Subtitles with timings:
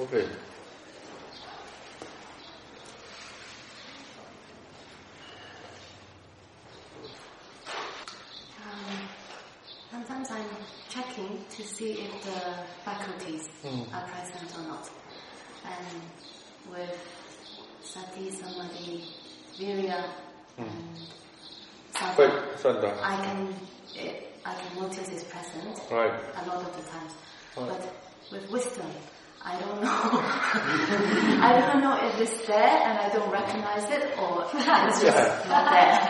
[0.00, 0.26] Okay.
[8.64, 9.08] Um,
[9.90, 10.46] sometimes I'm
[10.88, 12.40] checking to see if the
[12.84, 13.92] faculties Mm.
[13.94, 14.90] are present or not.
[15.64, 16.02] And
[16.70, 16.98] with
[17.82, 19.04] sati, samadhi,
[19.58, 20.04] virya,
[20.58, 20.98] and
[21.94, 23.02] saddha, Wait.
[23.02, 23.54] I can
[24.46, 26.12] I can notice it's present Right.
[26.36, 27.12] a lot of the times.
[27.56, 27.68] Right.
[27.68, 27.94] But
[28.32, 28.90] with wisdom,
[29.44, 30.00] I don't know.
[31.44, 35.44] I don't know if it's there and I don't recognize it or it's just Yeah.
[35.48, 36.00] not there.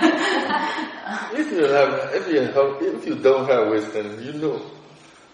[1.41, 4.63] If you have, if you have, if you don't have wisdom, you know,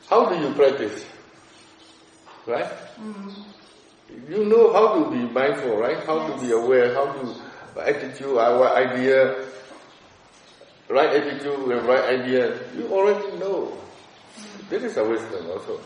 [0.08, 1.04] how do you practice?
[2.46, 2.66] Right?
[2.98, 3.34] Mm.
[4.28, 6.02] You know how to be mindful, right?
[6.04, 7.34] How to be aware, how to
[7.86, 9.46] attitude, uh, our idea,
[10.88, 12.58] right attitude and right idea.
[12.74, 13.76] You already know.
[13.76, 14.68] Mm.
[14.70, 15.78] This is a wisdom also.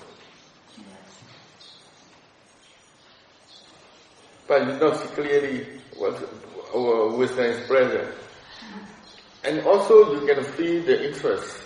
[4.55, 6.15] But you know clearly what
[7.19, 8.15] wisdom is present.
[9.43, 11.59] And also you can feel the interest.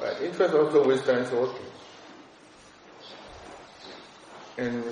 [0.00, 0.22] Right?
[0.22, 1.66] Interest also wisdom is working.
[4.56, 4.82] And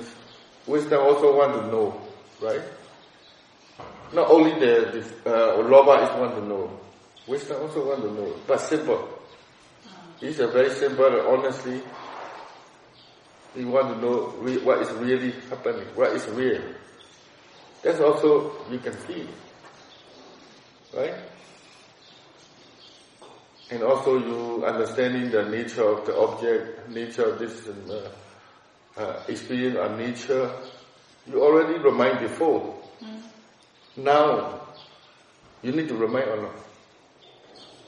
[0.67, 1.99] wisdom also want to know,
[2.43, 2.61] right?
[4.13, 6.79] Not only the, the uh, is want to know,
[7.27, 9.09] wisdom also want to know, but simple.
[10.21, 11.81] It's a very simple, honestly,
[13.57, 16.63] you want to know re- what is really happening, what is real.
[17.83, 19.27] That's also you can feel,
[20.95, 21.15] right?
[23.71, 28.11] And also you understanding the nature of the object, nature of this uh,
[28.97, 30.51] uh, experience of nature.
[31.27, 32.75] You already remind before.
[33.97, 34.61] Now,
[35.63, 36.55] you need to remind or not?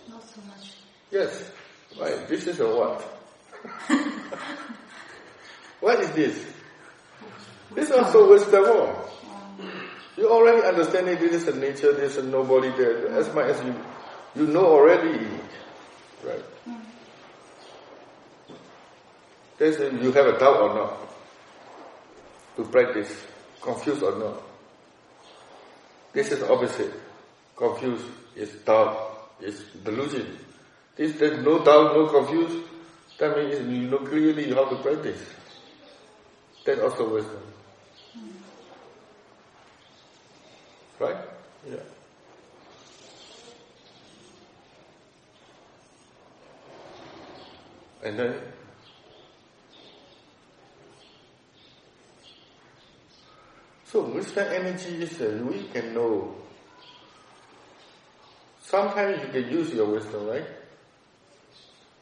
[0.09, 0.73] Not so much.
[1.11, 1.51] Yes,
[1.99, 2.29] right.
[2.29, 3.03] This is a what?
[5.81, 6.47] what is this?
[7.75, 8.95] This is also wisdom.
[10.17, 13.09] You already understand it, this is nature, this is nobody there.
[13.09, 13.75] As much as you,
[14.37, 15.27] you know already,
[16.25, 16.45] right?
[19.61, 20.99] You have a doubt or not
[22.57, 23.15] to practice,
[23.61, 24.43] confused or not.
[26.13, 26.93] This is opposite.
[27.57, 28.05] Confused
[28.37, 30.39] is doubt, is delusion.
[30.97, 32.67] This there's no doubt, no confused.
[33.19, 35.21] That means you know clearly how to practice.
[36.65, 37.43] That's also wisdom.
[40.99, 41.17] Right?
[41.69, 41.77] Yeah.
[48.03, 48.35] And then
[53.91, 56.33] So wisdom energy is uh, we can know.
[58.63, 60.47] Sometimes you can use your wisdom, right?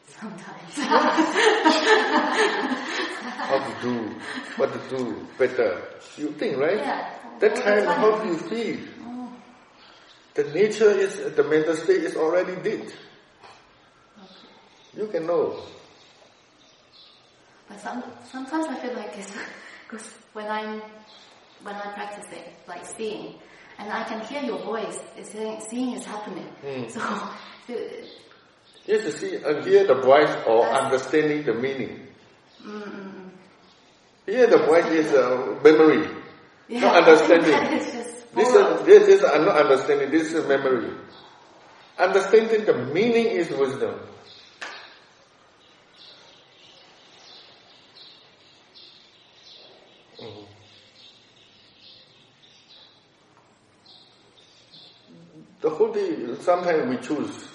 [0.06, 0.76] Sometimes.
[3.20, 4.14] How to do,
[4.56, 5.82] what to do better.
[6.16, 6.78] You think, right?
[6.78, 7.14] Yeah.
[7.40, 8.78] That time, how do you feel?
[10.34, 12.92] The nature is, the mental state is already did.
[14.96, 15.60] You can know.
[17.68, 19.32] But some, sometimes I feel like it's
[19.90, 20.82] because when I'm
[21.62, 23.34] when I'm practicing, like seeing,
[23.78, 24.98] and I can hear your voice.
[25.16, 26.46] It's saying, seeing is happening.
[26.64, 26.90] Mm.
[26.90, 27.00] So,
[27.66, 27.74] so
[28.86, 32.07] Yes, you see, and hear the voice or understanding the meaning.
[32.64, 33.30] Mm, mm, mm.
[34.26, 36.08] Here the voice is uh, memory,
[36.68, 37.54] yeah, not understanding.
[38.34, 40.92] This is, this is uh, not understanding, this is memory.
[41.98, 43.98] Understanding the meaning is wisdom.
[50.20, 50.46] Mhm.
[55.60, 57.48] The whole day, sometimes we choose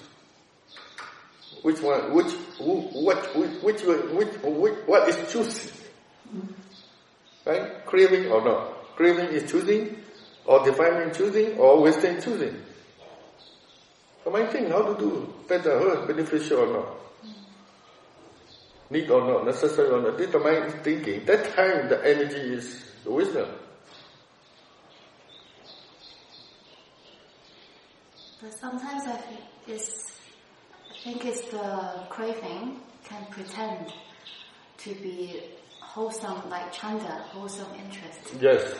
[1.64, 5.72] which one, which, what, which, which, which, which, what is choosing.
[7.46, 7.86] Right?
[7.86, 8.96] Craving or not.
[8.96, 9.96] Craving is choosing,
[10.44, 12.54] or defining choosing, or wasting choosing.
[14.22, 16.88] So my thing, how to do better, uh, beneficial or not.
[18.90, 20.20] Need or not, necessary or not.
[20.20, 21.24] Is thinking.
[21.24, 23.48] That time the energy is the wisdom.
[28.42, 30.13] But sometimes I think it's,
[31.04, 33.92] think it's the craving can pretend
[34.78, 35.40] to be
[35.80, 38.34] wholesome, like chanda, wholesome interest.
[38.40, 38.74] Yes.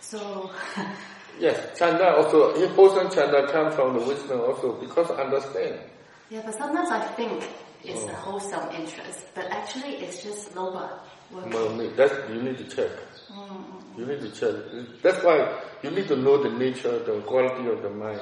[0.00, 0.50] So,
[1.38, 5.78] Yes, chanda also, important chanda comes from the wisdom also because understand.
[6.28, 7.44] yeah, but sometimes I think
[7.84, 8.08] it's Oh.
[8.08, 10.98] a wholesome interest, but actually it's just lobha
[11.32, 11.50] working.
[11.52, 11.70] No,
[12.34, 12.90] you need to check.
[13.32, 14.54] Mm, You need to check.
[15.02, 18.20] That's why you need to know the nature, the quality of the mind.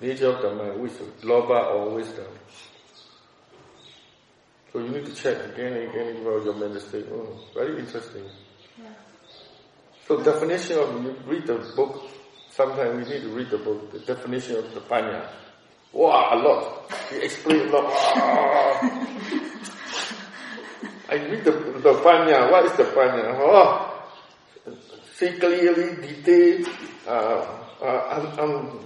[0.00, 2.26] Nature of the mind, which is lobha or wisdom.
[4.72, 7.06] So you need to check again and again about your mental state.
[7.12, 8.24] Oh, very interesting.
[8.76, 8.88] Yeah.
[10.08, 12.10] So definition of, you read the book,
[12.50, 15.28] sometimes we need to read the book, the definition of the panya.
[15.92, 16.92] Wow, a lot.
[17.08, 17.84] He explain a lot.
[21.08, 22.50] I read the, the panya.
[22.50, 23.36] What is the panya?
[23.38, 23.94] Oh,
[25.14, 26.66] see clearly, detail,
[27.06, 27.46] uh,
[27.80, 28.80] uh, um,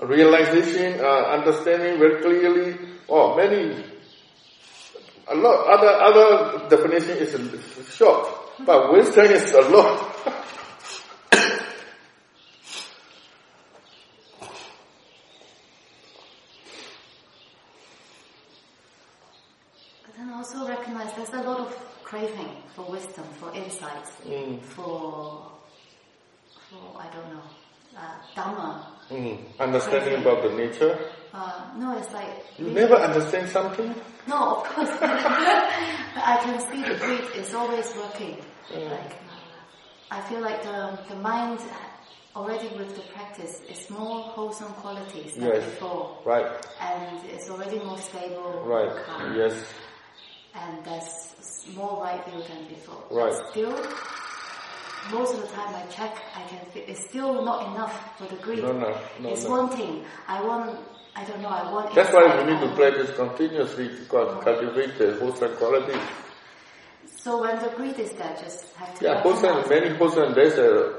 [0.00, 1.06] realization, uh,
[1.38, 2.78] understanding very clearly.
[3.08, 3.84] Oh, many,
[5.28, 5.66] a lot.
[5.68, 8.28] Other other definition is short,
[8.64, 10.12] but wisdom is a lot.
[20.04, 24.62] But then also recognize there's a lot of craving for wisdom, for insights, Mm.
[24.62, 25.50] for,
[26.70, 27.42] for I don't know,
[27.96, 28.95] uh, Dhamma.
[29.10, 29.38] Mm.
[29.60, 30.98] Understanding about the nature.
[31.32, 33.94] Uh, no, it's like You never understand something?
[34.26, 34.90] No, of course.
[35.00, 35.02] but
[36.32, 38.38] I can see the greed is always working.
[38.72, 38.90] Mm.
[38.90, 39.12] Like,
[40.10, 41.60] I feel like the, the mind
[42.34, 45.64] already with the practice is more wholesome qualities than Yes.
[45.64, 46.18] before.
[46.24, 46.46] Right,
[46.80, 49.54] And it's already more stable, right, calm, yes,
[50.54, 53.02] and there's more right view than before.
[53.10, 53.32] Right.
[53.32, 53.72] But still,
[55.12, 58.36] most of the time I check, I can feel it's still not enough for the
[58.36, 58.62] greed.
[58.62, 59.50] no, no, no, it's no.
[59.50, 60.04] wanting.
[60.26, 60.78] I want,
[61.14, 65.16] I don't know, I want That's why we need to practice continuously to cultivate the
[65.20, 65.98] wholesome quality.
[67.26, 70.94] So when the greed is there, just have to Yeah, wholesome, many wholesome, there's a,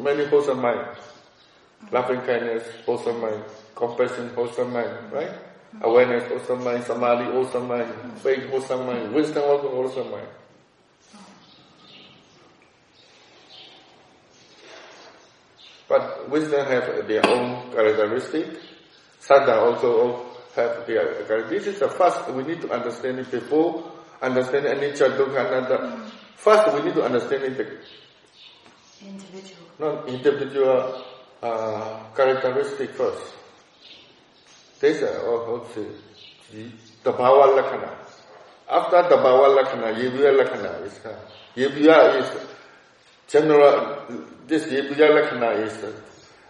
[0.00, 0.80] many wholesome mind.
[0.80, 1.94] Mm-hmm.
[1.94, 3.44] Loving kindness, wholesome mind.
[3.74, 5.14] Compassion, wholesome mind, mm-hmm.
[5.14, 5.28] right?
[5.30, 5.84] Mm-hmm.
[5.84, 6.84] Awareness, wholesome mind.
[6.84, 7.92] Samadhi, wholesome mind.
[8.18, 9.12] Faith, wholesome mind.
[9.12, 10.28] Wisdom, also wholesome mind.
[15.90, 18.46] But wisdom have their own characteristic.
[19.20, 21.64] Saddha also have their characteristic.
[21.64, 23.90] This is the first we need to understand it before
[24.22, 26.10] understanding anicca, dukkha, anatta.
[26.36, 29.66] First we need to understand it, the individual.
[29.78, 31.04] not individual
[31.42, 33.34] uh, characteristic first.
[34.80, 35.66] This is also
[36.52, 37.96] the bhava lakkhana.
[38.68, 41.18] After the bhava lakkhana, yebya lakkhana is uh,
[41.56, 42.46] yebya is
[43.28, 44.06] general.
[44.46, 45.92] This yebya lakkhana is uh,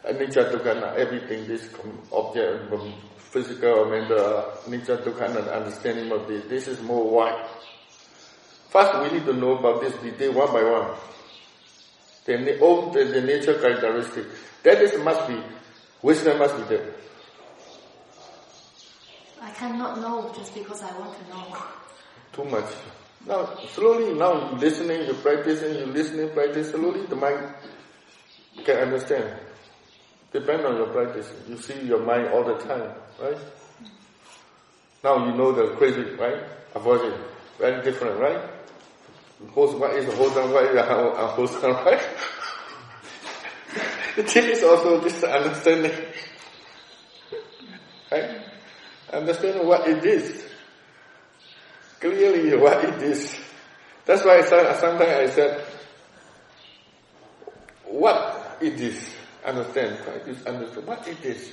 [0.05, 1.47] anicca dukkha everything.
[1.47, 1.69] This
[2.13, 2.73] object,
[3.19, 6.45] physical or mental, uh, anicca dukkha anatta, understanding of this.
[6.47, 7.47] This is more wide.
[8.71, 10.97] First, we need to know about this detail one by one
[12.39, 14.27] the, all the, the nature characteristic.
[14.63, 15.43] That is must be,
[16.03, 16.95] wisdom must be there.
[19.41, 21.57] I cannot know just because I want to know.
[22.33, 22.71] Too much.
[23.27, 27.55] Now, slowly, now listening, you're practicing, you're listening, practice, slowly the mind
[28.65, 29.39] can understand.
[30.33, 31.31] Depend on your practice.
[31.49, 33.37] You see your mind all the time, right?
[35.03, 36.45] Now you know the crazy, right?
[36.75, 37.15] It.
[37.59, 38.49] Very different, right?
[39.55, 42.01] Wholes- What is a wholesome, what is unwholesome, right?
[44.17, 45.93] This is also this understanding.
[48.13, 48.41] Right?
[49.13, 50.45] Understanding what it is.
[52.01, 53.37] Clearly what it is.
[54.07, 55.67] That's why I said, sometimes I said,
[57.85, 59.15] what it is.
[59.45, 59.99] Understand.
[60.05, 61.51] Try to understand what it is.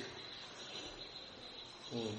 [1.92, 2.16] Hmm.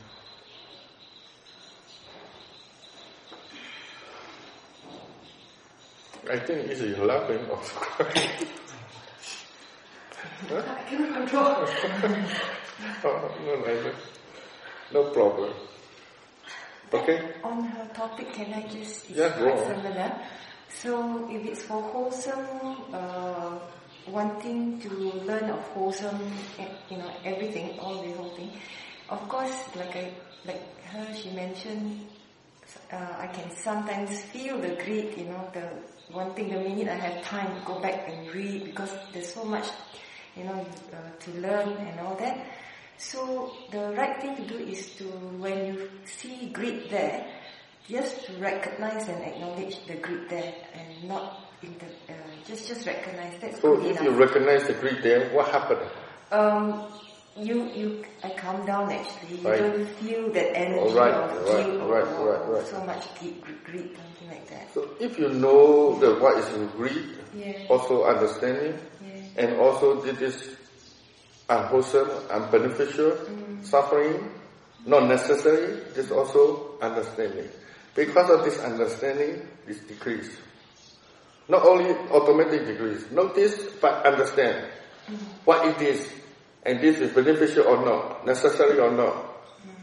[6.30, 8.30] I think it's you laughing or crying.
[10.50, 11.46] I cannot control.
[13.04, 13.92] oh, no, no,
[14.92, 15.52] no problem.
[16.92, 17.32] Okay?
[17.44, 19.58] On her topic, can I just Yeah, go on.
[19.66, 20.12] similar?
[20.70, 22.46] So if it's for wholesome,
[22.92, 23.58] uh,
[24.12, 24.88] wanting to
[25.24, 26.20] learn of wholesome,
[26.58, 28.52] eh, you know, everything, all the whole thing.
[29.08, 30.12] Of course, like I,
[30.44, 32.06] like her, she mentioned,
[32.92, 35.68] uh, I can sometimes feel the greed, you know, the
[36.10, 39.44] one wanting the minute I have time to go back and read because there's so
[39.44, 39.66] much,
[40.36, 42.46] you know, uh, to learn and all that.
[42.96, 47.26] So the right thing to do is to, when you see greed there,
[47.88, 51.68] just to recognize and acknowledge the greed there and not the,
[52.12, 55.80] uh, just, just recognize that's So if you recognize the greed there, what happened?
[56.30, 56.84] Um,
[57.36, 59.38] you, you, I calm down actually.
[59.38, 59.58] You Right.
[59.58, 62.66] don't feel that energy Oh, right, of right, guilt right, or, right, right.
[62.66, 64.74] so much greed, greed, something like that.
[64.74, 67.66] So if you know the what is greed, Yeah.
[67.68, 69.22] also understanding, Yeah.
[69.44, 70.56] and also this is
[71.48, 74.30] unwholesome, unbeneficial, suffering,
[74.86, 77.48] not necessary, this also understanding.
[77.94, 80.30] Because of this understanding, this decrease.
[81.48, 83.10] Not only automatic degrees.
[83.10, 84.66] notice but understand
[85.44, 86.06] what it is,
[86.64, 89.24] and this is beneficial or not, necessary or not.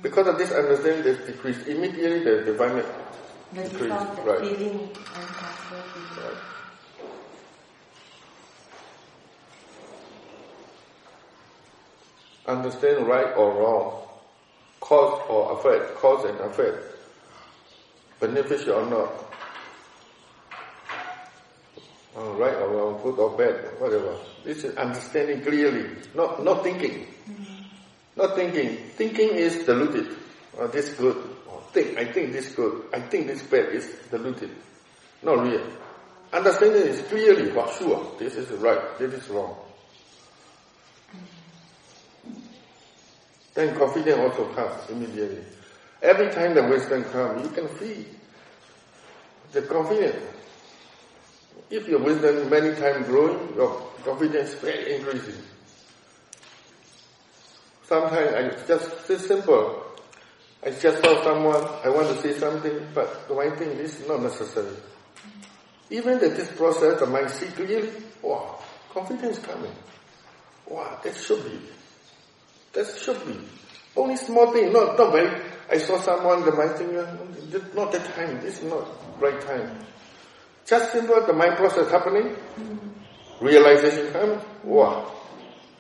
[0.03, 2.84] Because of this understanding, this decrease, immediately the divine
[3.53, 4.39] the default right.
[4.41, 4.89] feeling.
[6.17, 6.38] Right.
[12.48, 14.07] Understand right or wrong,
[14.79, 16.77] cause or effect, cause and effect,
[18.19, 19.25] beneficial or not,
[22.17, 24.17] uh, right or good or bad, whatever.
[24.43, 27.07] This is understanding clearly, not not thinking.
[28.15, 28.77] Not thinking.
[28.95, 30.15] Thinking is diluted.
[30.57, 31.17] Oh, this good.
[31.50, 31.98] Oh, think.
[31.98, 32.86] I think this good.
[32.93, 34.51] I think this bad is diluted.
[35.22, 35.67] Not real.
[36.31, 38.15] Understanding is clearly for sure.
[38.17, 38.98] This is right.
[38.98, 39.57] This is wrong.
[43.53, 45.43] Then confidence also comes immediately.
[46.01, 48.05] Every time the wisdom comes, you can feel
[49.53, 50.34] the confidence.
[51.69, 55.41] If your wisdom many times growing, your confidence very increasing.
[57.84, 59.84] Sometimes I just this simple.
[60.65, 64.22] I just saw someone, I want to say something, but I think this is not
[64.24, 64.75] necessary?
[65.91, 67.91] Even that this process, the mind see clearly,
[68.24, 68.60] wow,
[68.91, 69.72] confidence coming.
[70.67, 71.60] Wow, that should be.
[72.74, 73.38] That should be.
[73.95, 77.15] Only small thing, not, not very, I saw someone, the mind thing, uh,
[77.75, 78.88] not that time, this is not
[79.22, 79.86] right time.
[80.65, 82.36] Just simple, the mind process happening,
[83.39, 85.12] realization comes, wow,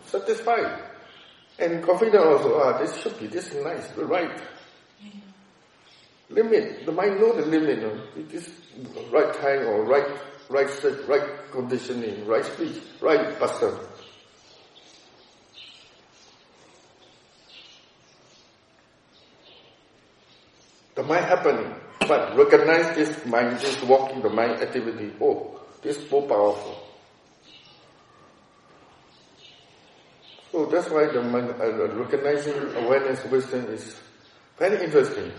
[0.05, 0.83] satisfied.
[1.57, 4.41] And confident also, ah, this should be, this is nice, right.
[6.29, 7.99] Limit, the mind know the limit, no?
[8.15, 8.49] it is
[9.11, 10.05] right time or right,
[10.49, 13.73] right set, right conditioning, right speech, right person.
[20.95, 21.73] The mind happening,
[22.07, 25.13] but recognize this mind, this walking the mind activity.
[25.21, 26.81] Oh, this is so powerful.
[30.51, 33.99] So that's why the mind, uh, recognizing awareness wisdom is
[34.57, 35.31] very interesting.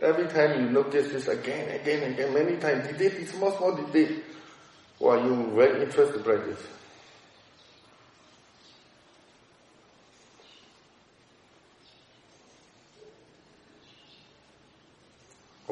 [0.00, 4.16] Every time you notice this again, again, again, many times, detail, small, small detail,
[4.98, 6.79] well, you very interested by this.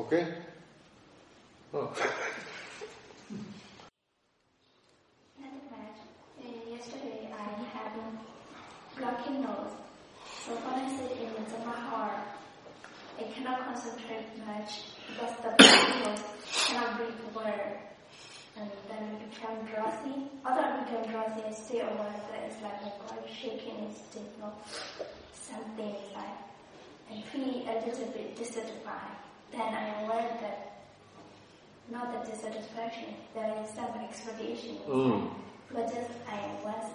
[0.08, 0.24] Okay?
[1.74, 1.80] Oh.
[1.80, 2.08] Uh,
[6.70, 7.36] yesterday I
[7.76, 8.08] had a
[8.96, 9.76] blocking nose.
[10.46, 12.24] So when I sit in the Mahar,
[13.20, 16.24] I cannot concentrate much because the blocking nose
[16.56, 17.76] cannot breathe word.
[18.56, 20.24] And then it become drowsy.
[20.42, 24.56] Although I become drowsy, I stay that it's like my body shaking, it's still not
[25.34, 26.40] something like.
[27.12, 29.27] I feel a little bit dissatisfied.
[29.52, 30.68] Then I'm aware that
[31.90, 34.76] not the dissatisfaction, there is some expectation.
[34.86, 35.30] Mm.
[35.72, 36.90] But just I was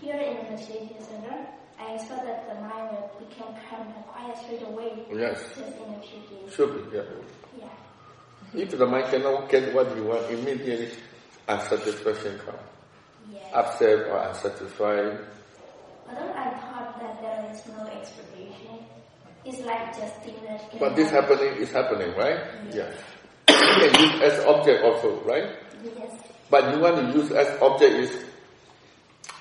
[0.00, 1.46] here in the meditation center,
[1.78, 5.04] I saw that the mind will become calm and quiet straight away.
[5.12, 5.40] Yes.
[5.56, 6.54] Just in a few days.
[6.54, 7.02] Should be, yeah.
[7.58, 8.62] Yeah.
[8.62, 10.90] If the mind cannot get what you want, immediately
[11.48, 12.58] unsatisfaction comes.
[13.32, 13.40] Yeah.
[13.54, 15.18] Upset or unsatisfied.
[16.08, 18.84] Although I thought that there is no expectation,
[19.44, 22.38] it's like just can But this happening is happening, right?
[22.72, 22.94] Yes.
[23.48, 25.56] You can use as object also, right?
[25.84, 26.10] Yes.
[26.50, 28.24] But you want to use as object is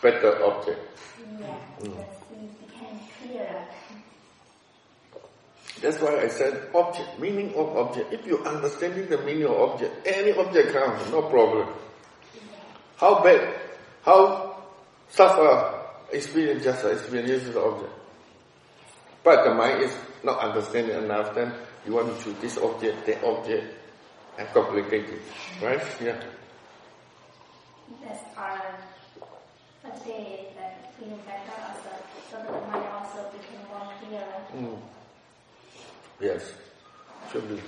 [0.01, 0.79] better object.
[1.39, 1.47] Yeah.
[1.81, 1.97] Mm.
[1.97, 3.65] That's it became clearer.
[5.81, 8.13] That's why I said object, meaning of object.
[8.13, 11.67] If you're understanding the meaning of object, any object comes, no problem.
[12.97, 13.55] How bad,
[14.03, 14.57] how
[15.09, 15.79] suffer
[16.11, 17.93] experience just experience the object.
[19.23, 21.53] But the mind is not understanding enough, then
[21.85, 23.65] you want to choose this object, that object,
[24.37, 25.21] and complicate it.
[25.61, 25.81] Right?
[26.01, 26.19] Yeah.
[28.03, 28.79] That's our
[29.83, 31.91] first day that feeling better also,
[32.29, 34.41] so that the mind also became more clearer.
[34.55, 34.79] Mm.
[36.19, 36.53] Yes.
[37.31, 37.61] Should be.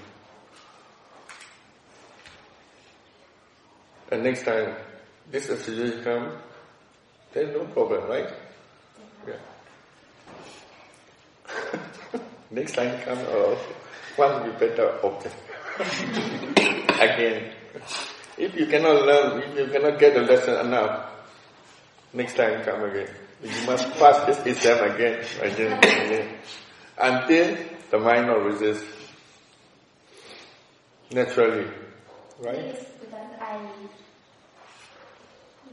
[4.12, 4.76] And next time
[5.32, 6.38] this situation come,
[7.34, 8.30] then no problem, right?
[9.28, 9.36] Yeah.
[12.54, 13.58] Next time come, oh,
[14.16, 15.36] one will be better object.
[17.02, 17.54] Again.
[18.38, 21.10] If you cannot learn, if you cannot get the lesson enough,
[22.14, 23.10] next time come again.
[23.44, 26.38] You must pass this exam again, again, again.
[26.98, 27.58] Until
[27.92, 28.86] the mind not resist.
[31.12, 31.70] Naturally.
[32.40, 32.58] Right?
[32.58, 33.60] Yes, because I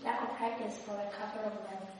[0.04, 1.92] lack of practice for a couple of months.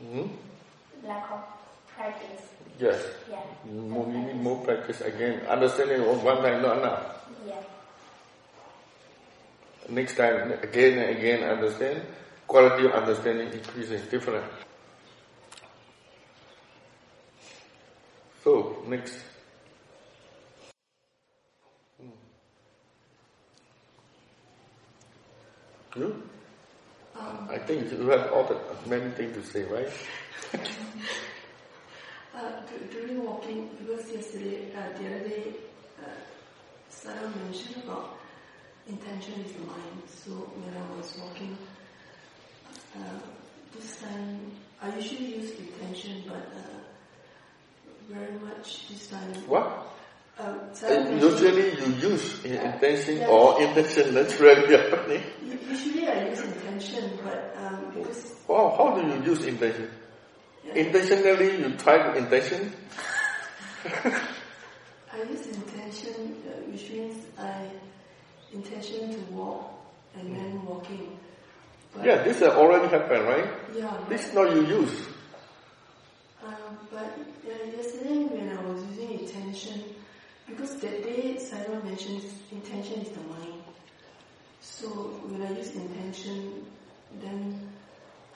[0.00, 1.42] hmm Lack of
[1.88, 2.42] practice.
[2.78, 3.04] Yes.
[3.28, 3.42] Yeah.
[3.72, 5.40] More, you need more practice again.
[5.46, 7.28] Understanding of one time not enough.
[7.46, 7.54] Yeah.
[9.88, 12.02] Next time, again and again understand.
[12.46, 14.44] Quality of understanding increasing different.
[18.44, 19.18] So, next.
[22.00, 22.08] Hmm.
[25.96, 26.22] You?
[27.18, 28.56] Um, I think you have all the
[28.88, 29.90] many things to say, right?
[32.38, 35.52] uh, during walking, because yesterday, uh, the other day,
[36.00, 36.08] uh,
[36.88, 38.18] Sarah mentioned about
[38.86, 40.02] intention is the mind.
[40.06, 41.56] So when I was walking,
[42.96, 43.18] uh,
[43.74, 46.78] this time I usually use intention, but uh,
[48.08, 49.34] very much this time.
[49.46, 49.94] What?
[50.38, 53.26] Mentioned- usually you use intention Yeah.
[53.26, 55.22] or intention naturally happening.
[55.68, 59.90] Usually I use intention, but um, because Wow, how do you use intention?
[60.74, 62.72] Intentionally you try intention?
[65.12, 67.70] I use intention, uh, which means I
[68.52, 69.72] intention to walk
[70.14, 71.18] and then walking.
[71.94, 73.48] But, Yeah, this has already happened, right?
[73.74, 75.06] Yeah, This not you use.
[76.44, 79.82] um, but uh, yesterday when I was using intention,
[80.46, 83.62] because that day Simon mentions intention is the mind.
[84.60, 84.86] So
[85.28, 86.66] when I use intention,
[87.22, 87.70] then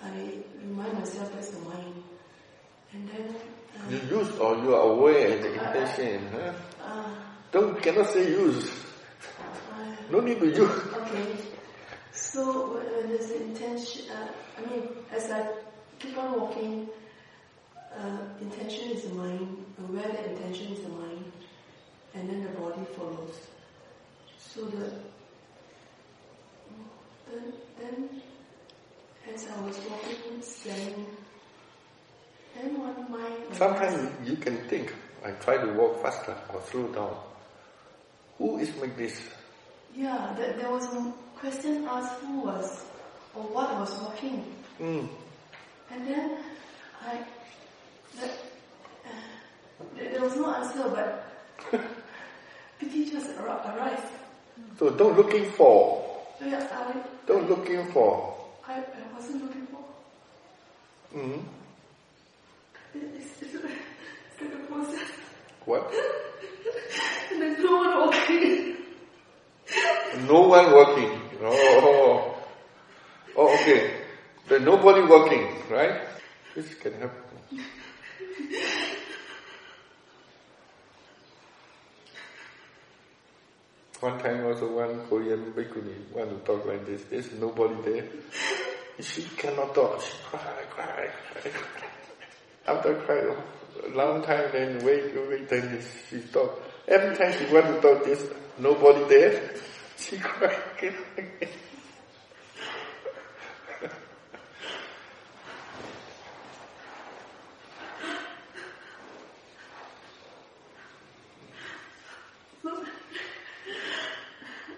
[0.02, 1.94] I remind myself that's the mind.
[2.94, 3.34] And then,
[3.90, 6.28] You use or you are aware the intention.
[6.32, 6.52] Huh?
[6.84, 7.14] uh,
[7.50, 8.70] Don't cannot say use.
[9.72, 10.60] I, No need to use.
[10.60, 11.36] Okay.
[12.12, 15.48] So when there's intention, uh, I mean, as I
[15.98, 16.88] keep on walking,
[17.98, 21.24] uh, intention is the mind, aware that intention is the mind,
[22.14, 23.34] and then the body follows.
[24.38, 24.92] So the
[27.30, 28.22] then then
[29.34, 31.10] as I was walking, standing, then one mind.
[31.10, 31.10] arises.
[33.52, 34.92] Sometimes you can think,
[35.24, 37.16] I try to walk faster or slow down.
[38.38, 39.20] Who is make this?
[39.94, 42.84] Yeah, there, there was a question asked who was
[43.34, 44.44] or what was walking.
[44.80, 45.08] Mm.
[45.90, 46.38] And then
[47.06, 47.18] I,
[48.18, 48.30] the, uh,
[49.96, 51.80] there was no answer, but
[52.80, 54.02] pity just ar- arrived.
[54.78, 56.02] So don't looking for.
[56.44, 58.34] Yeah, I, Don't looking for.
[58.66, 59.84] I, I wasn't looking for.
[61.16, 61.34] Mm.
[61.34, 62.81] It- It's, it's, it's like a process.
[65.64, 65.94] What?
[67.32, 68.76] No one walking.
[70.26, 71.20] No one working.
[71.42, 72.34] Oh,
[73.36, 74.02] oh, okay.
[74.48, 76.02] There's nobody working, right?
[76.54, 77.22] This can happen.
[84.00, 87.04] One time also one Korean bhikkhuni want to talk like this.
[87.04, 88.04] There's nobody there.
[89.00, 90.02] She cannot talk.
[90.02, 91.88] She cry, cry, cry.
[92.66, 93.22] After cry
[93.84, 96.62] a long time, then wait, wait, then she talk.
[96.86, 98.26] Every time she went to talk, this
[98.58, 99.50] nobody there.
[99.98, 100.96] She cry again.
[101.22, 101.50] It,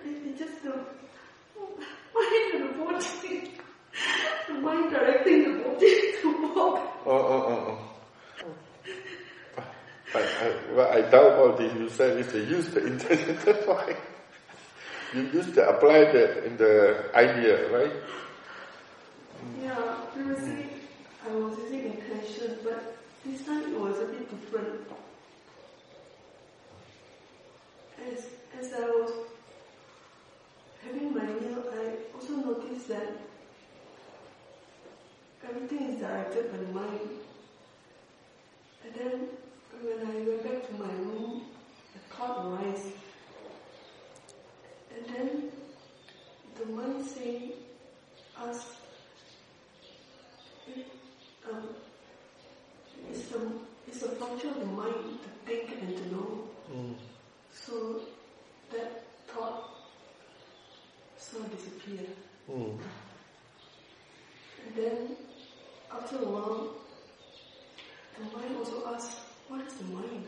[0.04, 0.70] it just the
[2.14, 3.58] mind and the body.
[4.46, 6.80] The mind directing the body to walk.
[7.06, 7.78] Oh, oh, oh,
[8.44, 9.64] oh.
[10.14, 11.72] I, I, well, I doubt about this.
[11.74, 12.40] You said it's a
[12.74, 13.38] the intention.
[13.44, 13.96] That's why.
[15.14, 17.92] You use to apply that in the idea, right?
[19.62, 20.66] Yeah, previously
[21.24, 24.80] I was using intention, but this time it was a bit different.
[28.12, 28.26] As,
[28.58, 29.12] as I was
[30.84, 33.08] having my meal, I also noticed that
[35.48, 37.10] everything is directed by the mind.
[38.84, 39.28] And then
[39.82, 41.42] when I went back to my room,
[41.94, 42.92] a thought arose.
[44.94, 45.50] And then
[46.58, 47.52] the mind say,
[48.38, 48.66] ask
[50.68, 50.86] it,
[51.50, 51.68] um,
[53.10, 53.40] it's, the,
[53.86, 56.44] it's a function of the mind to think and to know.
[56.72, 56.94] Mm.
[57.52, 58.00] So
[58.72, 59.70] that thought
[61.18, 62.08] sort of disappeared.
[62.50, 62.78] Mm.
[64.66, 65.16] And then
[65.92, 66.74] after a while,
[68.16, 70.26] the mind also asked, what is the mind?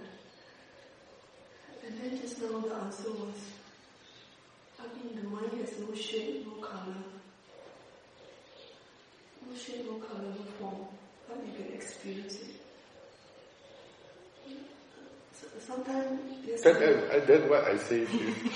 [1.87, 3.35] And then just now the answer was,
[4.79, 6.95] I mean the mind has no shape, no color.
[9.43, 10.87] No shape, no color, no form,
[11.29, 12.55] but you can experience it.
[15.33, 16.79] So, sometimes, yes, That,
[17.27, 18.05] that's what I say.
[18.07, 18.35] to you.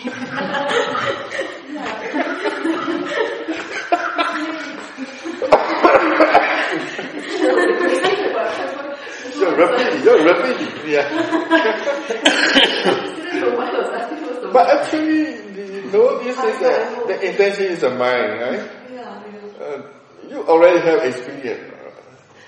[9.41, 11.07] You're repeating, you're repeating, yeah.
[14.53, 15.35] But actually,
[15.85, 18.71] you know, this is a, the intention is a mind, right?
[18.93, 19.23] yeah.
[19.61, 19.83] Uh,
[20.29, 21.73] you already have experience,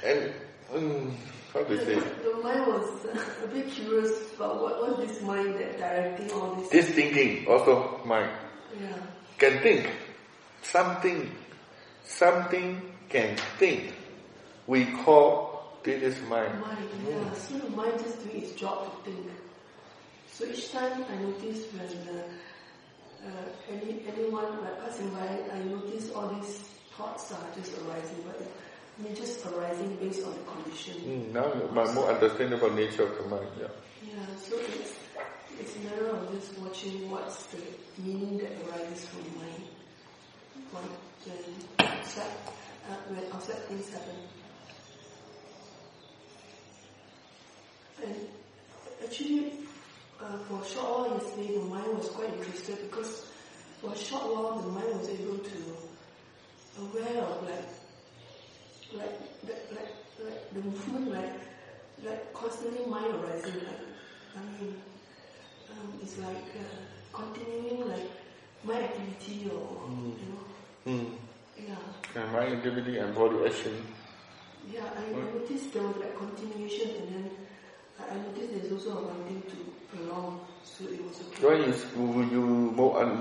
[0.04, 0.32] and
[0.72, 1.14] mm,
[1.52, 1.94] how to say?
[1.94, 3.06] The mind was
[3.44, 6.68] a bit curious about what was this mind that directing all this.
[6.70, 8.30] This thinking also mind
[8.80, 8.96] Yeah.
[9.38, 9.90] can think.
[10.62, 11.30] Something,
[12.04, 13.92] something can think.
[14.66, 16.60] We call this is mind.
[16.60, 17.32] Mind, yeah.
[17.34, 19.26] So the mind just doing its job to think.
[20.42, 22.22] So each time I notice when uh,
[23.22, 28.42] uh, any anyone like passing by, I notice all these thoughts are just arising, but
[28.42, 30.94] I mean just arising based on the condition.
[31.06, 33.46] Mm, now my more understandable nature of the mind.
[33.60, 33.68] Yeah.
[34.02, 34.98] Yeah, so it's
[35.60, 37.62] it's a matter of just watching what's the
[38.02, 39.62] meaning that arises from the mind.
[40.72, 40.82] When
[41.22, 42.34] when outside
[42.90, 44.18] uh, when outside things happen.
[48.02, 48.16] And
[49.04, 49.52] actually
[50.22, 53.26] uh, for a short while yesterday the mind was quite interested because
[53.80, 55.58] for a short while the mind was able to
[56.80, 57.68] aware of like
[58.94, 59.90] like like like,
[60.24, 61.32] like the movement like
[62.04, 63.84] like constantly mind arising like
[64.36, 64.80] I mean
[65.72, 68.10] um, it's like uh, continuing like
[68.64, 70.38] my activity or you know
[70.84, 71.12] Mm.
[71.56, 71.76] yeah
[72.16, 73.86] And mind activity and body action.
[74.68, 77.30] yeah I, I noticed there was like continuation and then
[77.98, 79.56] I, I noticed there's also a wanting to
[79.96, 82.74] prolong so it was okay When you, you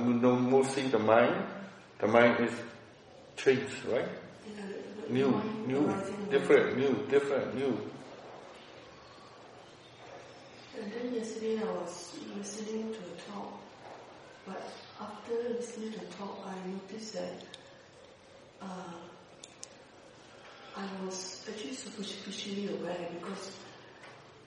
[0.07, 1.35] you know, more see the mind,
[1.99, 2.53] the mind is
[3.35, 4.07] changed, right?
[4.47, 4.63] yeah,
[5.09, 5.93] New, mind new,
[6.29, 7.77] different, new, different, new.
[10.79, 13.59] And then yesterday I was listening to a talk,
[14.45, 14.61] but
[14.99, 17.33] after listening to the talk, I noticed that
[18.61, 18.93] uh,
[20.77, 23.57] I was actually superficially aware because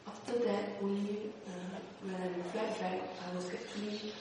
[0.07, 4.13] after that, only uh, when I reflect back, I was actually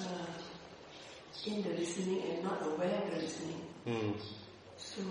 [0.00, 3.60] uh, in the listening and not aware of the listening.
[3.86, 4.14] Mm.
[4.76, 5.02] So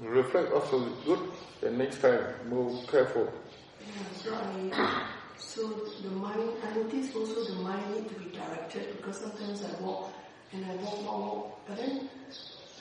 [0.00, 1.20] Reflect also good.
[1.60, 3.32] The next time, more careful.
[3.80, 5.06] Yeah, so I,
[5.38, 5.68] so
[6.02, 10.12] the mind, I notice also the mind need to be directed because sometimes I walk
[10.52, 12.08] and I walk, walk, walk, but then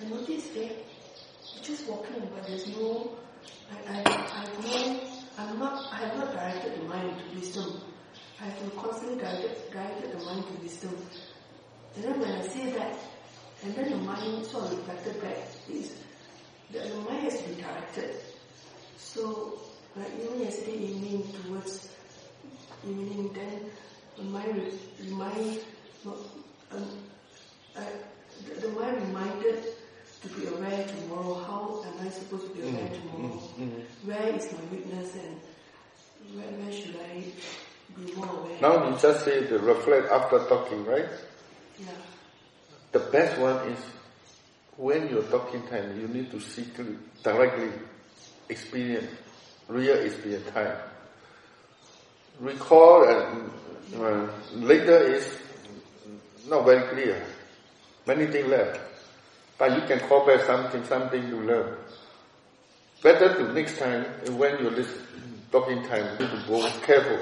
[0.02, 0.72] I notice that
[1.56, 3.12] it's just walking, but there's no,
[3.72, 5.00] I, I, I have no,
[5.38, 7.82] I'm not, I have not directed the mind to wisdom.
[8.40, 10.96] I have constantly direct, directed the mind to wisdom.
[11.96, 12.98] And then when I say that,
[13.64, 15.38] and then the mind sort of reflected back,
[15.72, 15.96] is
[16.72, 18.16] that the mind has to be directed.
[18.98, 19.60] So,
[19.96, 21.90] like even yesterday evening towards
[22.88, 23.72] evening, then
[24.18, 25.60] the mind re- remind,
[26.06, 26.88] um,
[27.76, 27.82] uh,
[28.46, 29.66] the, the mind reminded
[30.24, 31.36] to be aware tomorrow.
[31.36, 33.40] How am I supposed to be aware mm, tomorrow?
[33.60, 33.84] Mm, mm.
[34.06, 35.40] Where is my weakness and
[36.36, 37.24] where, where should I
[38.00, 38.58] be more aware?
[38.62, 41.10] Now you just say the reflect after talking, right?
[41.80, 41.88] Yeah,
[42.94, 43.80] The best one is
[44.78, 47.70] when you're talking time, you need to see cl- directly
[48.50, 49.12] experience,
[49.68, 50.78] real experience time.
[52.40, 53.52] Recall and
[54.02, 55.38] uh, later is
[56.48, 57.24] not very clear.
[58.08, 58.80] Many things left.
[59.64, 61.78] But you can call back something, something you learn.
[63.02, 64.04] Better to next time
[64.36, 64.92] when you're this
[65.54, 67.18] talking time, you need to go careful,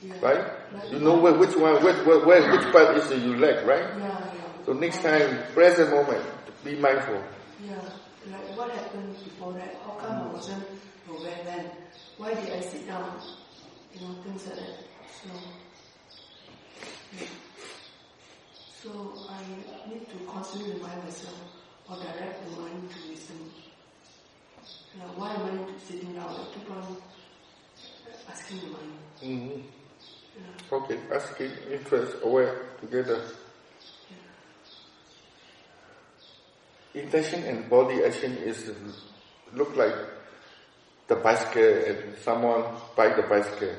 [0.00, 0.14] yeah.
[0.22, 0.44] right?
[0.90, 3.84] You know where, which one, where, where, where, which part is you lack, right?
[3.98, 4.64] Yeah, yeah.
[4.64, 6.24] So next time, present moment,
[6.64, 7.22] be mindful.
[7.66, 7.74] Yeah,
[8.32, 9.74] like what happened before that?
[9.84, 10.64] How come I wasn't
[11.06, 11.70] aware then?
[12.16, 13.20] Why did I sit down?
[13.92, 14.78] You know, things like that.
[15.20, 15.28] So,
[17.18, 17.26] yeah.
[18.82, 21.36] So I need to constantly remind myself
[21.88, 23.10] or direct the mind to
[25.00, 26.28] know, why am I sitting down?
[26.28, 26.96] I keep on
[28.28, 28.98] asking the mind.
[29.20, 29.60] hmm
[30.36, 30.76] Yeah.
[30.78, 33.22] Okay, asking, interest, aware, together.
[36.94, 38.70] Intention and body action is
[39.54, 39.94] look like
[41.06, 42.64] the bicycle and someone
[42.96, 43.74] bike the bicycle.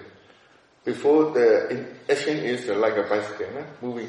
[0.86, 4.08] Before the action is like a bicycle, nah, moving.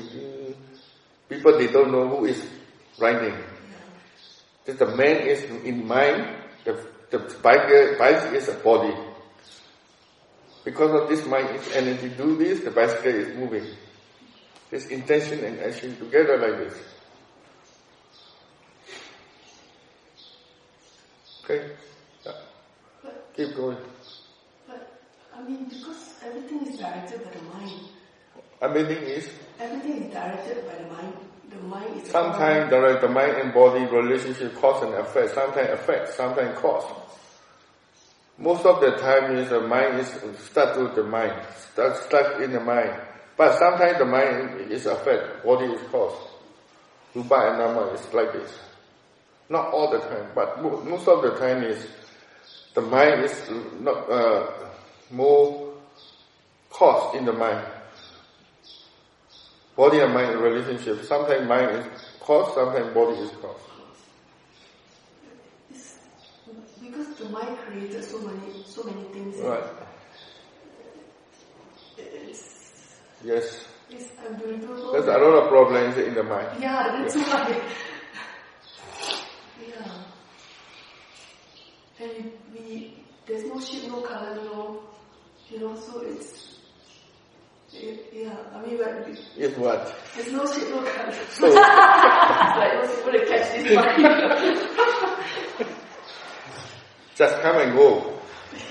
[1.33, 2.47] People they don't know who is
[3.01, 3.35] riding.
[4.67, 6.29] Just the man is in mind,
[6.65, 6.73] the,
[7.11, 8.95] the biker, bike is a body.
[10.63, 13.65] Because of this mind is energy do this, the bicycle is moving.
[14.71, 16.79] This intention and action together like this.
[21.45, 21.73] Okay?
[22.27, 22.33] Yeah.
[23.03, 23.79] But, Keep going.
[24.69, 25.01] but,
[25.35, 27.92] I mean, because everything is directed by the mind.
[28.63, 31.13] Amazing is Everything is directed by the mind.
[31.51, 36.15] The mind is sometimes the, the mind and body relationship cause and effect, sometimes effect,
[36.15, 36.85] sometimes cause.
[38.39, 40.09] Most of the time is the mind is
[40.41, 41.35] stuck with the mind,
[41.73, 42.95] stuck, stuck in the mind.
[43.37, 46.17] But sometimes the mind is effect, body is cause.
[47.15, 48.59] Rupa and Nama is like this.
[49.49, 51.85] Not all the time, but mo- most of the time is
[52.75, 54.51] the mind is not uh,
[55.11, 55.75] more
[56.71, 57.67] cause in the mind.
[59.77, 61.03] Body and mind relationship.
[61.05, 61.87] Sometimes mind is
[62.21, 63.57] cause, sometimes body is cause.
[65.71, 65.99] It's
[66.81, 69.37] because the mind created so many, so many things.
[69.39, 69.65] Right.
[71.97, 73.65] It's, Yes.
[73.89, 74.93] it's unbelievable.
[74.93, 76.61] There's a lot of problems in the mind.
[76.61, 77.63] Yeah, that's why.
[79.69, 80.03] yeah.
[82.01, 84.83] And we, there's no shape, no color, no,
[85.49, 86.52] you know, so it's, it,
[87.73, 88.79] yeah, I mean,
[89.59, 89.97] what?
[90.15, 90.85] there's no shape, no.
[91.31, 93.99] So, it's like, what's able to catch this mind?
[97.17, 98.19] just come and go.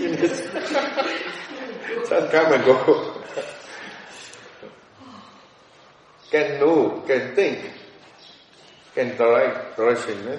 [2.10, 3.22] just come and go.
[6.32, 7.72] can know, can think,
[8.94, 10.28] can direct direction.
[10.28, 10.38] Eh?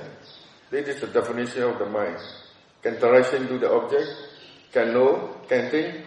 [0.71, 2.19] This is the definition of the mind.
[2.83, 4.09] Can direction to the object,
[4.73, 6.07] can know, can think.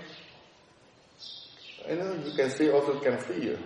[1.88, 3.58] Know you can say also can feel.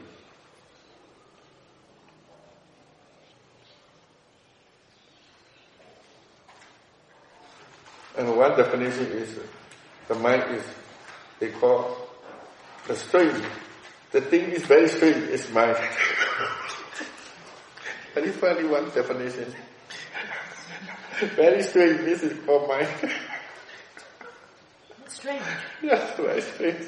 [8.18, 9.40] And one definition is
[10.10, 10.64] the mind is
[11.40, 11.96] they call
[12.88, 13.42] the strange.
[14.12, 15.78] The thing is very strange, it's mind.
[18.14, 19.56] very funny one definition.
[21.36, 22.90] very strange, this is called mind.
[25.08, 25.44] Strange.
[25.82, 26.86] yes, very strange.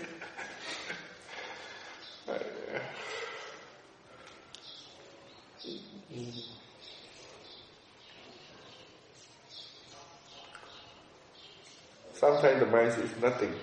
[12.13, 13.54] Sometimes the mind is nothing.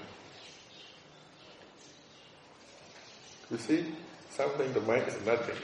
[3.51, 3.85] You see,
[4.31, 5.57] sometimes the mind is nothing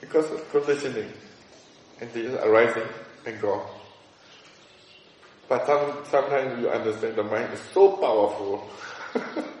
[0.00, 1.12] because of conditioning,
[2.00, 2.88] and they arising
[3.26, 3.66] and gone.
[5.48, 8.68] But some, sometimes you understand the mind is so powerful.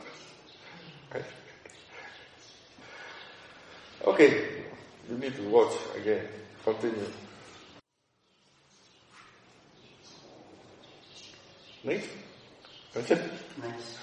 [4.08, 4.48] okay,
[5.10, 6.26] you need to watch again.
[6.64, 7.06] Continue.
[11.84, 12.08] Next.
[12.92, 13.30] Question?
[13.62, 13.98] Nice.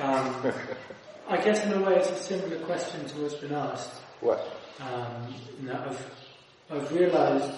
[0.00, 0.52] Um,
[1.28, 3.90] I guess in a way it's a similar question to what's been asked.
[4.20, 4.46] What?
[4.80, 6.10] Um, you I've,
[6.70, 7.52] I've realised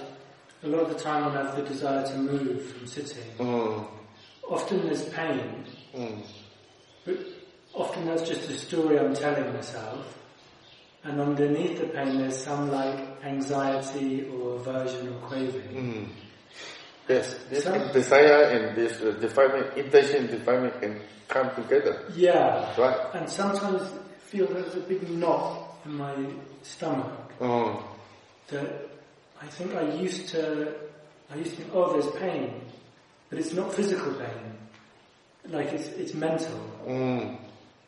[0.62, 3.86] a lot of the time when I have the desire to move from sitting, Mm,
[4.48, 6.22] often there's pain, mm,
[7.04, 7.18] but
[7.74, 10.18] often that's just a story I'm telling myself.
[11.04, 15.68] And underneath the pain there's some like anxiety or aversion or craving.
[15.72, 16.08] mm.
[17.08, 22.04] Yes, this So- desire and this uh, defilement, intention defilement can come together.
[22.14, 22.68] Yeah.
[22.78, 22.98] Right?
[23.14, 26.14] And sometimes I feel there's a big knot in my
[26.62, 27.80] stomach Mm,
[28.48, 28.88] that
[29.40, 30.74] I think I used to,
[31.30, 32.60] I used to think, oh, there's pain,
[33.30, 34.58] but it's not physical pain.
[35.48, 36.58] Like it's, it's mental.
[36.84, 37.38] mm,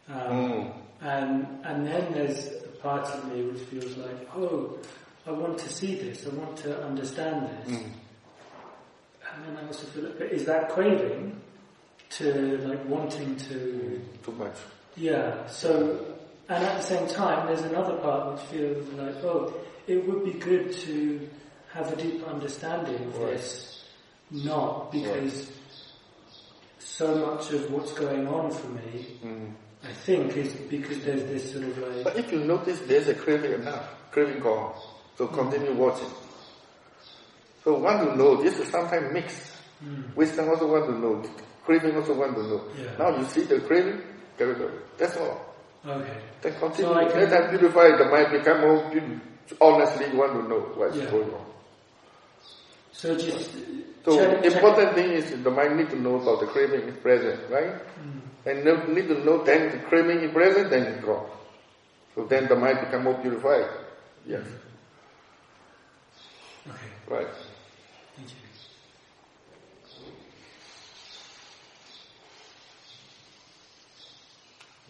[0.08, 0.72] Um, mm.
[1.02, 2.48] and, and then there's
[2.80, 4.78] a part of me which feels like, oh,
[5.26, 7.76] I want to see this, I want to understand this.
[7.76, 7.90] Mm.
[9.34, 11.40] And then I also feel like, but is that craving
[12.10, 14.56] to like wanting to Too much.
[14.96, 16.04] Yeah, so,
[16.48, 19.54] and at the same time, there's another part which feels like, oh,
[19.86, 21.28] it would be good to
[21.72, 23.32] have a deep understanding of Right.
[23.36, 23.84] this,
[24.30, 25.48] not because
[26.80, 29.52] so much of what's going on for me, Mm.
[29.82, 33.14] I think, is because there's this sort of like, But if you notice there's a
[33.14, 34.74] craving enough, craving gone,
[35.16, 36.10] so continue watching.
[37.64, 39.52] So want to know, this is sometimes mixed.
[39.84, 41.22] mm, Wisdom also want to know,
[41.64, 42.64] craving also want to know.
[42.78, 42.96] Yeah.
[42.98, 44.02] Now you see the craving,
[44.38, 44.98] get it.
[44.98, 45.54] That's all.
[45.86, 46.90] okay, Then continue.
[46.92, 49.20] So I can- Let that beautify the mind become more beautiful.
[49.60, 51.10] Honestly, you want to know what's Yeah.
[51.10, 51.46] going on.
[52.92, 53.50] so just
[54.04, 56.96] So check- check- important thing is the mind need to know about the craving is
[56.98, 57.74] present, right?
[58.00, 61.28] Mm, And no- need to know then the craving is present, then it's gone.
[62.14, 63.68] So then the mind become more purified.
[64.26, 64.44] Yes,
[66.66, 67.28] okay, right.
[68.16, 68.36] thank you.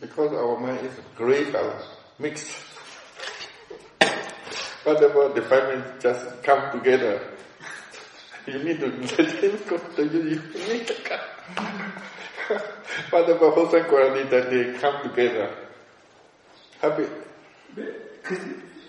[0.01, 1.77] Because our mind is gray color,
[2.19, 2.51] mixed.
[4.85, 7.21] Whatever the defilement just come together.
[8.47, 10.43] You need to let him go to you.
[10.73, 12.61] Need to come.
[13.11, 15.55] Whatever wholesome quality that they come together.
[16.81, 17.07] Happy.
[17.75, 18.39] Because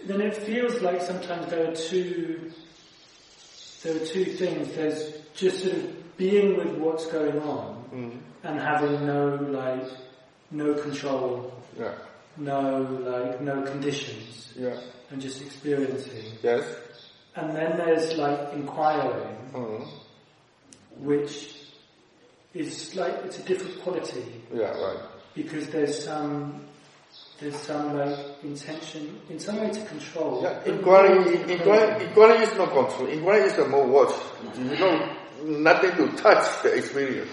[0.07, 2.51] then it feels like sometimes there are two,
[3.83, 4.73] there are two things.
[4.75, 8.19] There's just sort of being with what's going on Mm.
[8.43, 9.85] and having no like,
[10.49, 11.93] no control, Yeah.
[12.37, 14.79] no like, no conditions, Yeah.
[15.09, 16.37] and just experiencing.
[16.41, 16.63] Yes.
[17.35, 19.85] And then there's like inquiring, Mm.
[20.97, 21.55] which
[22.53, 24.99] is like it's a different quality Yeah, right.
[25.35, 26.65] because there's some
[27.39, 30.41] there's some like intention in some way to control.
[30.43, 33.07] Yeah, but inquiry, not to inquiry, inquiry is not control.
[33.07, 34.13] Inquiry is a more watch.
[34.57, 35.15] You know,
[35.45, 37.31] nothing to touch the experience.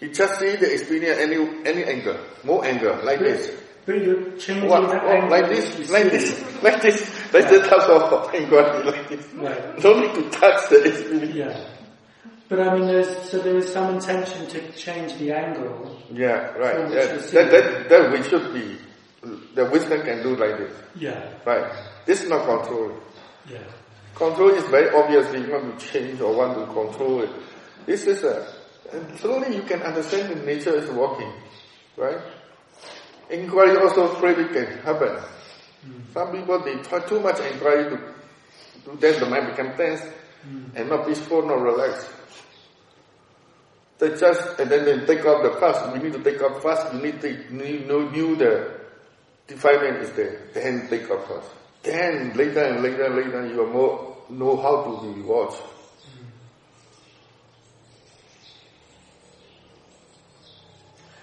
[0.00, 3.50] He just see the experience any any angle, more angle, like this.
[3.86, 8.32] But you're changing that what, like this, like this, like this, like the touch of
[8.32, 9.26] like this.
[9.34, 9.84] Right.
[9.84, 11.34] No need to touch the experience.
[11.34, 11.68] Yeah.
[12.48, 16.00] But I mean, there's so there is some intention to change the angle.
[16.10, 16.90] Yeah, right.
[16.90, 17.36] Yeah, what you see.
[17.36, 18.78] that, that, that we should be.
[19.54, 20.72] The wisdom can do like this.
[20.96, 21.32] Yeah.
[21.46, 21.72] Right.
[22.04, 22.92] This is not control.
[23.50, 23.58] Yeah.
[24.14, 27.30] Control is very obviously you want to change or want to control it.
[27.86, 28.46] This is a,
[28.92, 31.32] and slowly you can understand the nature is working,
[31.96, 32.20] right?
[33.30, 35.16] Inquiry also craving can happen.
[36.12, 37.96] Some people they try too much inquiry to,
[38.84, 40.00] to then the mind become tense
[40.42, 40.64] hmm.
[40.74, 42.08] and not peaceful, not relaxed.
[43.98, 45.92] They just and then they take off the fast.
[45.92, 46.94] We need to take off fast.
[46.94, 47.54] You need to
[47.86, 48.80] know knew the
[49.46, 50.40] defilement is there.
[50.52, 51.50] Then take off fast.
[51.82, 55.20] Then later and later and later you are more know how to be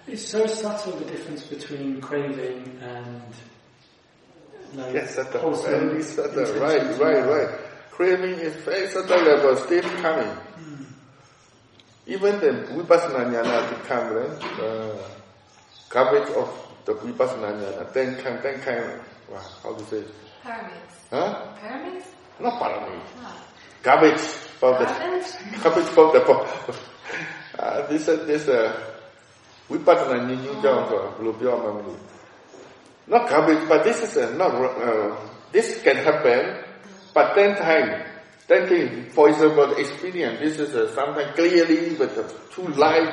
[0.07, 3.21] It's so subtle the difference between craving and
[4.73, 6.39] like Yes, at the very subtle.
[6.39, 7.59] intentions Right, right, right.
[7.91, 10.37] Craving is very subtle level, still coming.
[12.07, 14.59] Even the vipassana jnana to come, right?
[14.59, 14.97] Uh,
[15.89, 16.49] coverage of
[16.85, 18.99] the vipassana jnana, then come, then come.
[19.29, 20.03] Wow, how to say?
[20.43, 20.95] Pyramids.
[21.09, 21.45] Huh?
[21.61, 22.05] Pyramids?
[22.39, 22.99] Not parami.
[23.19, 23.45] Ah.
[23.83, 24.85] Garbage for the
[25.63, 26.21] garbage for the
[27.59, 28.90] uh, this uh, this uh,
[29.73, 31.85] วิปัสสนายิ่งยิ่งเจ้าก็รูปย่อมามัน
[33.11, 34.51] not garbage but this is a not
[34.87, 35.09] uh,
[35.51, 36.41] this can happen
[37.15, 37.89] but then time
[38.49, 43.11] ten thing for example the experience this is something sometimes clearly but uh, too light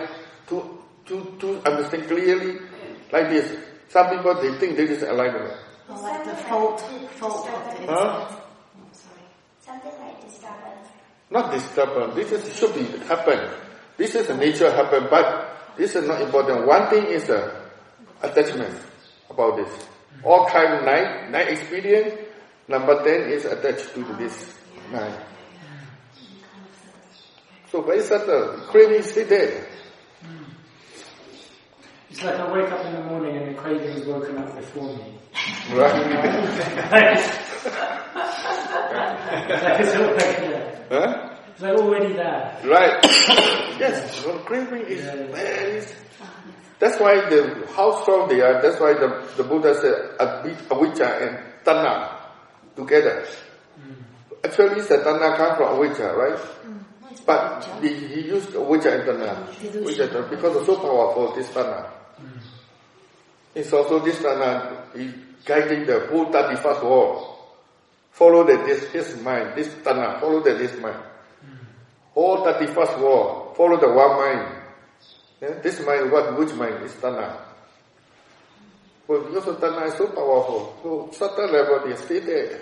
[0.48, 0.62] too
[1.06, 2.52] too too understand clearly
[3.12, 3.56] like this.
[3.88, 5.56] Some people they think this is enlightenment.
[5.88, 6.80] Well, like the fault
[7.16, 7.86] fault huh?
[7.88, 8.42] Oh,
[9.64, 10.88] something like disturbance.
[11.30, 13.40] Not disturbance this is should be happen.
[13.96, 15.47] This is a nature happen but
[15.78, 16.66] this is not important.
[16.66, 17.54] One thing is the
[18.22, 18.74] attachment
[19.30, 19.86] about this.
[20.24, 22.14] All kind of night night experience.
[22.66, 24.52] Number ten is attached to this
[24.92, 25.18] night.
[27.70, 28.66] So very subtle.
[28.70, 29.66] Craving is still there.
[32.10, 34.96] It's like I wake up in the morning and the craving has woken up before
[34.96, 35.14] me.
[35.72, 35.94] Right?
[39.62, 40.86] like it's already there.
[40.90, 41.27] huh?
[41.58, 42.56] It's like already there.
[42.64, 43.02] Right.
[43.82, 44.24] yes.
[44.24, 45.26] Well, craving is Yeah.
[45.26, 45.82] very.
[46.78, 48.62] That's why the how strong they are.
[48.62, 52.14] That's why the, the Buddha said avi- avijja and tanha
[52.76, 53.26] together.
[53.74, 53.94] Mm.
[54.44, 56.38] Actually, the tanha comes from avijja, right?
[56.38, 56.78] Mm.
[57.26, 59.60] But he, he used avijja and tanha.
[59.60, 60.08] Delusion.
[60.10, 61.90] Avijja, because it's so powerful, this tanha.
[62.22, 62.40] Mm.
[63.56, 65.12] It's also this tanha is
[65.44, 67.34] guiding the whole 31st world.
[68.12, 71.02] Follow the, this his mind, this tanha, follow the this mind.
[72.18, 74.42] Whole 31st world, follow the one mind.
[75.40, 77.38] Yeah, this mind, what, which mind is tanha?
[79.06, 82.60] Well, because tanha is so powerful, so subtle level they stay there.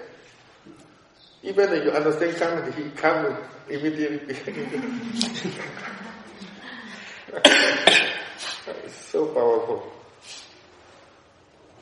[1.42, 3.34] Even if you understand karma, he comes
[3.70, 4.36] immediately.
[8.84, 9.90] it's so powerful.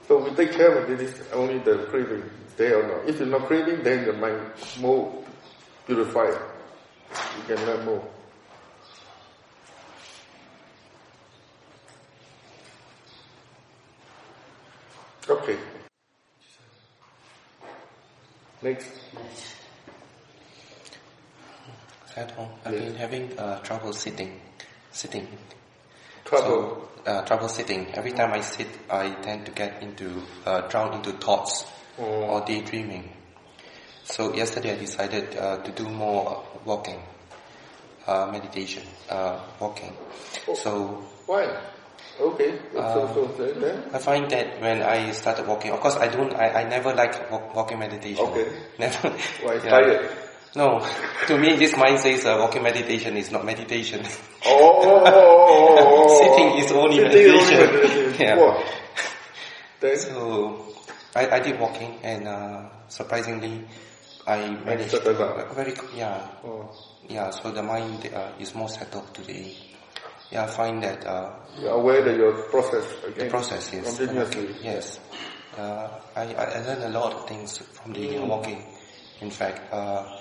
[0.06, 2.22] So we take care of it is only the craving,
[2.56, 3.08] there or not.
[3.08, 5.24] If you're not craving, then the mind more
[5.86, 6.53] purified.
[7.38, 8.04] You can learn more.
[15.28, 15.56] Okay.
[18.62, 18.90] Next.
[22.14, 24.40] Sadhu, I've been having uh, trouble sitting,
[24.92, 25.26] sitting.
[26.24, 26.88] Trouble.
[27.04, 27.92] So, uh, trouble sitting.
[27.94, 31.64] Every time I sit, I tend to get into, uh, drown into thoughts
[31.96, 32.02] Oh.
[32.04, 33.08] or daydreaming.
[34.02, 37.00] So yesterday I decided uh, to do more walking,
[38.06, 39.96] uh, meditation, uh, walking.
[40.54, 41.48] So Why?
[42.20, 42.58] Okay.
[42.76, 43.82] Uh, so, so, then-?
[43.92, 47.30] I find that when I started walking, of course I don't, I, I never like
[47.30, 48.24] walk, walking meditation.
[48.26, 48.46] Okay.
[48.78, 49.08] Never.
[49.42, 49.54] Why?
[49.54, 49.70] Yeah.
[49.70, 50.10] Tired.
[50.54, 50.86] No,
[51.26, 54.06] to me this mind says uh, walking meditation is not meditation.
[54.46, 56.20] Oh, oh, oh, oh, oh, oh.
[56.22, 57.82] Sitting is only Sitting is only meditation.
[57.82, 58.26] meditation.
[58.26, 58.64] Yeah.
[59.80, 59.96] Then?
[59.98, 60.66] So
[61.16, 63.66] I, I did walking and uh, surprisingly
[64.26, 65.40] I managed to, settled down.
[65.40, 66.70] uh, very yeah Oh.
[67.08, 69.54] yeah so the mind uh, is more settled today.
[70.30, 72.84] Yeah, I find that uh, You're aware that your process
[73.16, 74.56] the process is Continuously.
[74.62, 74.98] yes.
[75.56, 78.64] Uh, I, I learned a lot of things from the walking.
[79.20, 80.18] In fact, uh,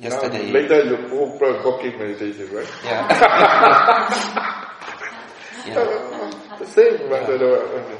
[0.00, 2.66] yesterday Now, later you go walking meditation, right?
[2.82, 3.06] yeah
[5.66, 5.74] Yeah.
[6.58, 7.08] the same.
[7.08, 7.96] but, uh,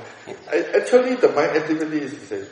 [0.52, 2.46] I- Actually, the mind activity is the same.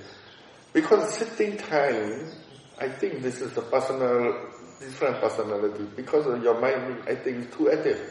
[0.73, 2.31] Because sitting time,
[2.79, 4.51] I think this is a personal,
[4.81, 5.85] different personality.
[5.97, 8.11] Because of your mind, I think, is too active.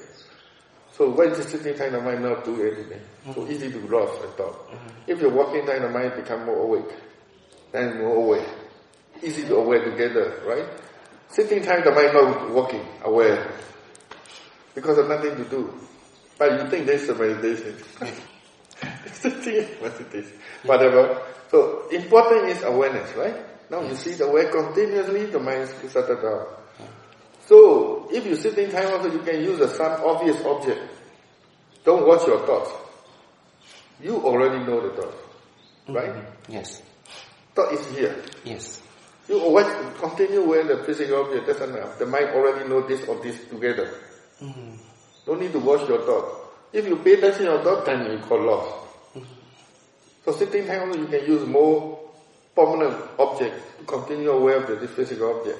[0.93, 3.01] So when it's sitting time, the mind not do anything.
[3.26, 3.51] So mm-hmm.
[3.51, 4.70] easy to lost I thought.
[5.07, 6.93] If you're walking time, the mind become more awake.
[7.72, 8.45] Then more aware.
[9.24, 10.68] Easy to aware together, right?
[11.30, 13.51] Sitting time, the mind not walking, aware.
[14.76, 15.74] Because of nothing to do.
[16.38, 17.78] But you think this is a meditation.
[19.14, 20.39] sitting meditation.
[20.64, 21.22] Whatever.
[21.49, 23.36] So important is awareness, right?
[23.72, 26.45] Now you see the way continuously, the mind is down.
[27.45, 30.82] So if you sit in time also, you can use some obvious object.
[31.86, 32.69] Don't watch your thoughts.
[34.01, 35.13] You already know the thought,
[35.88, 35.93] mm-hmm.
[35.93, 36.24] right?
[36.49, 36.82] Yes.
[37.55, 38.22] Thought is here.
[38.43, 38.82] Yes.
[39.30, 39.67] You always
[39.99, 41.97] continue with the physical object, that's enough.
[41.97, 43.93] The mind already know this or this together.
[44.41, 44.76] Mm-hmm.
[45.26, 46.26] Don't need to watch your thought.
[46.74, 48.76] If you pay attention to your thought, then you call lost.
[49.15, 49.34] Mm-hmm.
[50.26, 52.01] So sitting time also, you can use more
[52.56, 55.60] permanent object to continue aware of the physical object.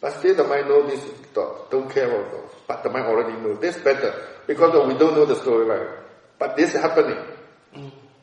[0.00, 1.02] But still the mind know this
[1.34, 2.54] thought, don't care about thoughts.
[2.66, 3.54] But the mind already know.
[3.56, 4.14] This better.
[4.46, 5.92] Because we don't know the storyline.
[6.38, 7.18] But this is happening.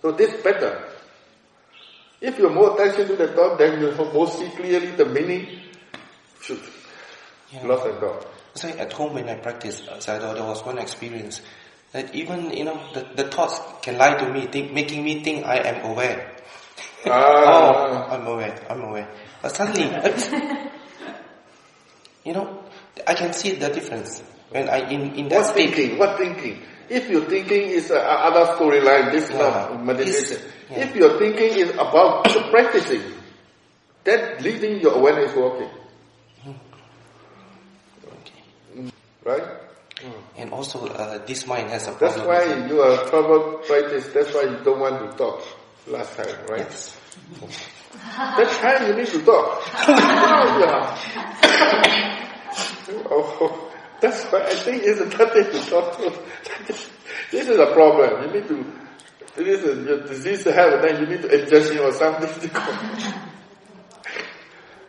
[0.01, 0.87] So this better.
[2.21, 5.47] If you're more attention to the thought, then you more see clearly the meaning.
[6.41, 6.61] Shoot.
[7.51, 7.67] Yeah.
[7.67, 8.27] Lost and thought.
[8.53, 11.41] So at home when I practice uh, Sayadaw, there was one experience
[11.91, 15.45] that even, you know, the, the thoughts can lie to me, think, making me think
[15.45, 16.34] I am aware.
[17.05, 18.09] Oh, Ah.
[18.15, 19.07] I'm aware, I'm aware.
[19.41, 19.85] But suddenly,
[22.25, 22.63] you know,
[23.07, 25.75] I can see the difference when I in, in that What state.
[25.75, 25.97] thinking?
[25.99, 26.61] What thinking?
[26.89, 29.77] If your thinking is uh, other storyline, this is not Yeah.
[29.81, 30.37] meditation.
[30.69, 30.77] Yeah.
[30.85, 33.01] If your thinking is about practicing,
[34.03, 35.69] then leading your awareness working.
[39.23, 39.43] Right?
[40.37, 42.09] And also, uh, this mind has a problem.
[42.13, 42.61] That's problem.
[42.61, 44.07] why you are troubled practice.
[44.13, 45.41] That's why you don't want to talk
[45.87, 46.59] last time, right?
[46.59, 46.97] Yes.
[48.17, 49.61] That time you need to talk.
[53.09, 53.71] oh,
[54.01, 56.13] that's why I think it's nothing to talk to.
[57.31, 58.23] this is a problem.
[58.23, 58.65] You need to,
[59.37, 62.51] this is your disease to have, then you need to injection or something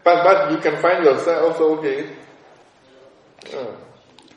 [0.07, 2.09] but, but you can find yourself also okay.
[3.53, 3.75] Uh,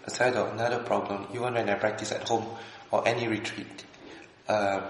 [0.07, 2.43] Aside of another problem, even when I practice at home
[2.89, 3.85] or any retreat,
[4.47, 4.81] uh,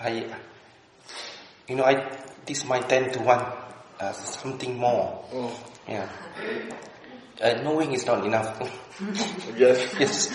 [0.00, 0.26] I,
[1.68, 2.06] you know, I
[2.46, 3.46] this might tend to want
[4.00, 5.24] uh, something more.
[5.32, 5.50] mm,
[5.88, 6.08] Yeah.
[7.40, 8.56] Uh, knowing is not enough.
[9.56, 9.94] yes.
[9.98, 10.30] yes.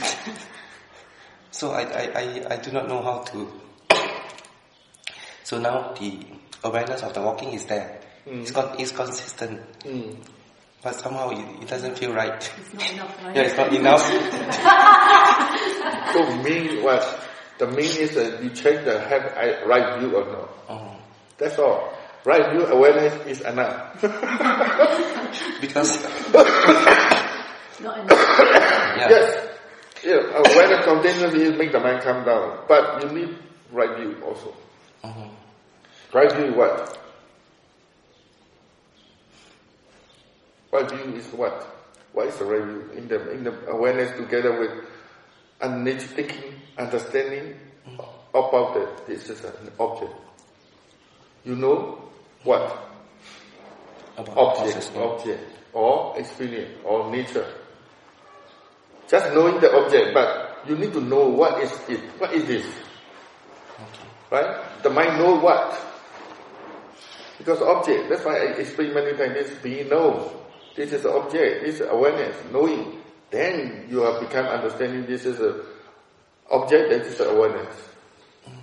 [1.52, 3.52] So I, I, I, I do not know how to.
[5.44, 6.20] So now the
[6.64, 8.02] awareness of the walking is there.
[8.26, 10.18] It's, con- it's consistent, Mm.
[10.84, 12.36] but somehow it, it doesn't feel right.
[12.60, 13.36] It's not enough, right?
[13.36, 14.04] Yeah, it's not enough.
[16.14, 17.04] So mean what?
[17.60, 20.50] The mean is that you check the have I- right view or not.
[20.70, 20.97] Oh.
[21.38, 21.94] That's all.
[22.26, 24.02] Right view awareness is enough.
[25.62, 26.04] Because
[27.80, 28.40] Not enough.
[28.98, 29.44] yeah, Yes.
[30.04, 32.66] Yeah, awareness continuously make the mind come down.
[32.68, 33.38] But you need
[33.72, 34.54] right view also.
[35.04, 35.30] Mhm.
[36.14, 36.98] Right view what?
[40.72, 41.66] Right view is what?
[42.14, 42.90] What is the right view?
[42.98, 44.72] In the in the awareness together with
[45.62, 47.56] unnatural thinking, understanding
[48.34, 50.14] about that this is an object.
[51.48, 51.98] You know
[52.44, 52.88] what?
[54.18, 55.02] about object, process, yeah.
[55.02, 55.44] object,
[55.74, 57.46] or experience, or nature.
[59.08, 62.02] Just knowing the object, but you need to know what is it.
[62.18, 62.66] What is this?
[64.30, 64.84] Right?
[64.84, 65.80] The mind know what?
[67.38, 70.30] Because object, that's why I explain many times, this being known.
[70.76, 73.00] This is object, this is awareness, knowing.
[73.30, 75.64] Then you have become understanding this is a
[76.50, 77.76] object, that is awareness.
[78.48, 78.54] Mm.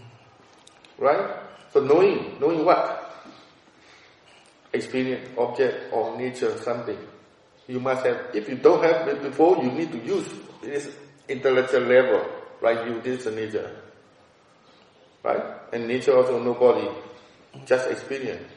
[0.98, 1.43] Right?
[1.74, 3.04] So knowing, knowing what?
[4.74, 6.98] experience, object, or nature, something.
[7.66, 10.28] You must have, if you don't have it before, you need to use
[10.60, 10.94] this
[11.28, 12.26] intellectual level,
[12.60, 12.86] right?
[12.86, 13.70] You, this is nature.
[15.22, 15.42] Right?
[15.72, 16.88] And nature also no body,
[17.64, 18.50] just experience.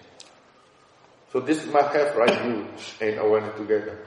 [1.32, 2.68] So this must have right view
[3.00, 3.98] and awareness together.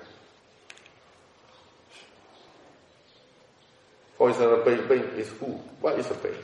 [4.18, 5.46] For example, pain, pain is who?
[5.80, 6.34] What is a pain?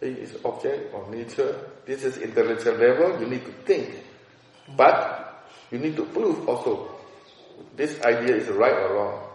[0.00, 1.56] Is object or nature.
[1.86, 3.94] This is intellectual level, you need to think.
[4.76, 6.90] But you need to prove also
[7.74, 9.28] this idea is right or wrong.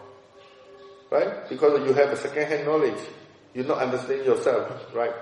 [1.09, 1.49] Right?
[1.49, 3.01] Because you have a second hand knowledge.
[3.53, 5.13] You not understand yourself, right?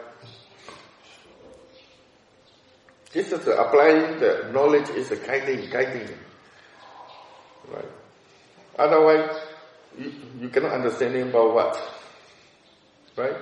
[3.12, 6.10] This is the applying the knowledge is a guiding, guiding.
[7.68, 7.92] Right?
[8.78, 9.40] Otherwise,
[9.98, 12.00] you, you cannot understand about what?
[13.20, 13.36] right?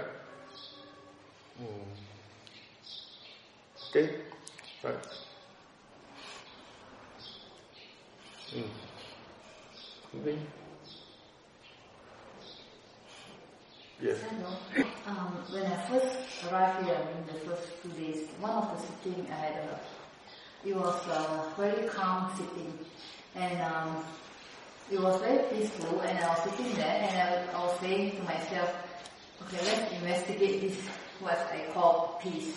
[3.90, 4.10] Okay,
[4.84, 4.96] right.
[8.54, 8.70] Mm.
[10.20, 10.38] Okay.
[14.02, 14.18] Yes.
[14.30, 14.86] Hello.
[15.08, 16.18] Um, when I first
[16.52, 19.80] arrived here, in the first two days, one of the sitting I had a,
[20.68, 22.78] it was a very calm sitting,
[23.36, 24.04] and um,
[24.92, 26.02] it was very peaceful.
[26.02, 28.70] And I was sitting there, and I, I was saying to myself,
[29.44, 30.78] okay, let's investigate this
[31.22, 32.54] what I call peace.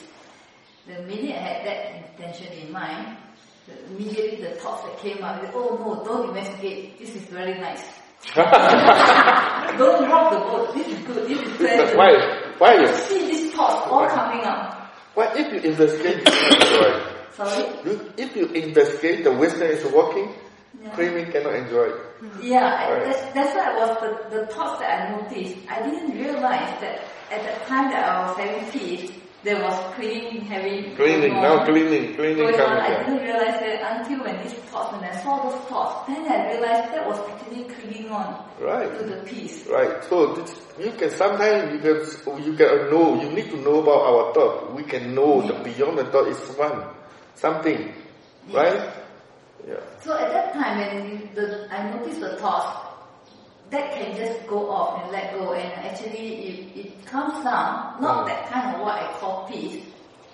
[0.87, 3.16] The minute I had that intention in mind,
[3.66, 6.99] the- immediately the thoughts that came up, oh no, don't investigate.
[6.99, 7.85] This is very nice.
[8.35, 10.74] don't rock the boat.
[10.74, 11.28] This is good.
[11.28, 11.97] This is pleasant.
[11.99, 12.53] Why?
[12.59, 12.74] Why?
[12.81, 14.93] You see these thoughts all coming up.
[15.14, 15.33] Why?
[15.37, 16.28] If you investigate.
[17.33, 17.64] Sorry?
[17.85, 20.35] You, if you investigate, the wisdom is working.
[20.83, 20.91] Yeah.
[20.95, 21.89] Craving cannot enjoy.
[22.20, 22.43] Mm.
[22.43, 23.05] Yeah, Right.
[23.05, 25.57] that's, that's why was the, the thoughts that I noticed.
[25.68, 29.11] I didn't realize that at the time that I was having peace,
[29.43, 32.61] there was cleaning, having Cleaning now, cleaning, cleaning going.
[32.61, 36.53] I didn't realize that until when these thoughts, when I saw those thoughts, then I
[36.53, 38.93] realized that was actually cleaning on Right.
[38.99, 39.66] to the peace.
[39.66, 40.05] Right.
[40.05, 44.01] So this, you can sometimes you can you can know you need to know about
[44.05, 44.74] our thought.
[44.74, 46.84] We can know the beyond the thought is one
[47.34, 47.95] something,
[48.53, 48.93] right?
[49.66, 49.80] Yeah.
[50.01, 52.89] So at that time when the, I noticed the thoughts,
[53.70, 56.26] that can just go off and let go and actually
[56.74, 58.26] it, it comes down, not Mm.
[58.26, 59.84] that kind of what I call peace.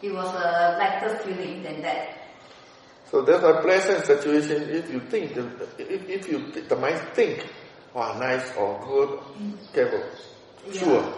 [0.03, 2.09] It was a lighter feeling than that.
[3.11, 5.47] So that's a pleasant situation if you think the,
[5.79, 7.47] if, if you the mind think,
[7.95, 9.21] wow nice or good,
[9.73, 10.03] careful,
[10.67, 10.81] Yeah.
[10.81, 11.15] sure,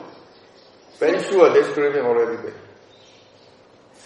[0.98, 2.60] very sure there's craving already there.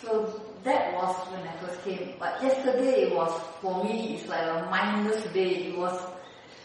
[0.01, 2.15] So that was when I first came.
[2.19, 5.71] But yesterday it was, for me, it's like a mindless day.
[5.73, 5.99] It was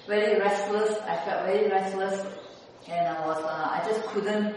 [0.08, 0.98] very restless.
[1.08, 2.26] I felt very restless.
[2.90, 4.56] And I was, uh, I just couldn't,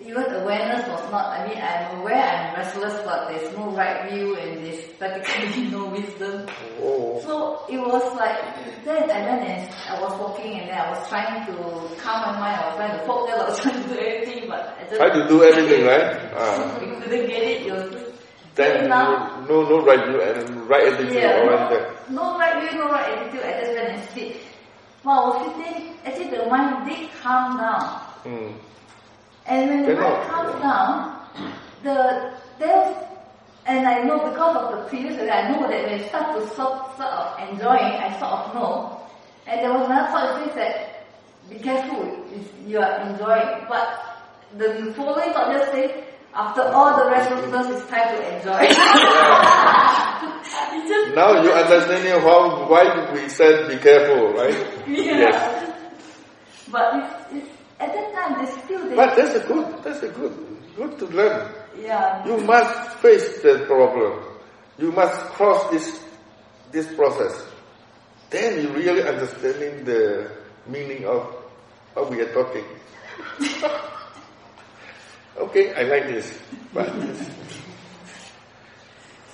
[0.00, 4.36] even awareness was not, I mean, I'm aware I'm restless, but there's no right view
[4.36, 6.46] and there's practically no wisdom.
[6.82, 8.40] Oh, So it was like,
[8.84, 11.52] then I went and I was walking and then I was trying to
[12.00, 12.56] calm my mind.
[12.56, 15.10] I was trying to focus, I was trying to do everything, but I just try
[15.10, 16.32] to do everything right.
[16.34, 16.78] Ah.
[16.80, 17.66] we couldn't get it.
[17.68, 18.06] Just
[18.56, 21.92] Then very no no right view and right attitude Yeah, already there.
[22.08, 23.44] no, no right view, no right attitude.
[23.44, 24.36] I just went and sit.
[25.02, 28.00] While I was sitting, actually the mind did calm down.
[28.24, 28.54] Mm.
[29.46, 32.96] And when the Cannot, mind calms down, the there's
[33.66, 36.96] and I know because of the previous I know that when I start to sort,
[36.96, 39.00] sort of enjoying, I sort of know.
[39.46, 41.06] And there was another thought that says that
[41.48, 43.66] be careful, if you are enjoying.
[43.68, 44.22] But
[44.56, 45.90] the following thought just says,
[46.34, 48.60] after all the restlessness, it's time to enjoy.
[50.72, 54.54] It's Now you understanding how why we said be careful, right?
[54.88, 55.28] yeah.
[55.28, 55.76] Yes.
[56.70, 57.50] But it's, it's,
[57.80, 60.34] at that time, there's still this, But that's a good, that's a good,
[60.76, 61.52] good to learn.
[61.78, 64.24] yeah, You must face the problem.
[64.78, 66.02] You must cross this,
[66.72, 67.44] this process.
[68.30, 70.30] Then you really understanding the
[70.66, 71.26] meaning of
[71.94, 72.64] what we are talking.
[75.38, 76.38] Okay, I like this.
[76.72, 76.88] But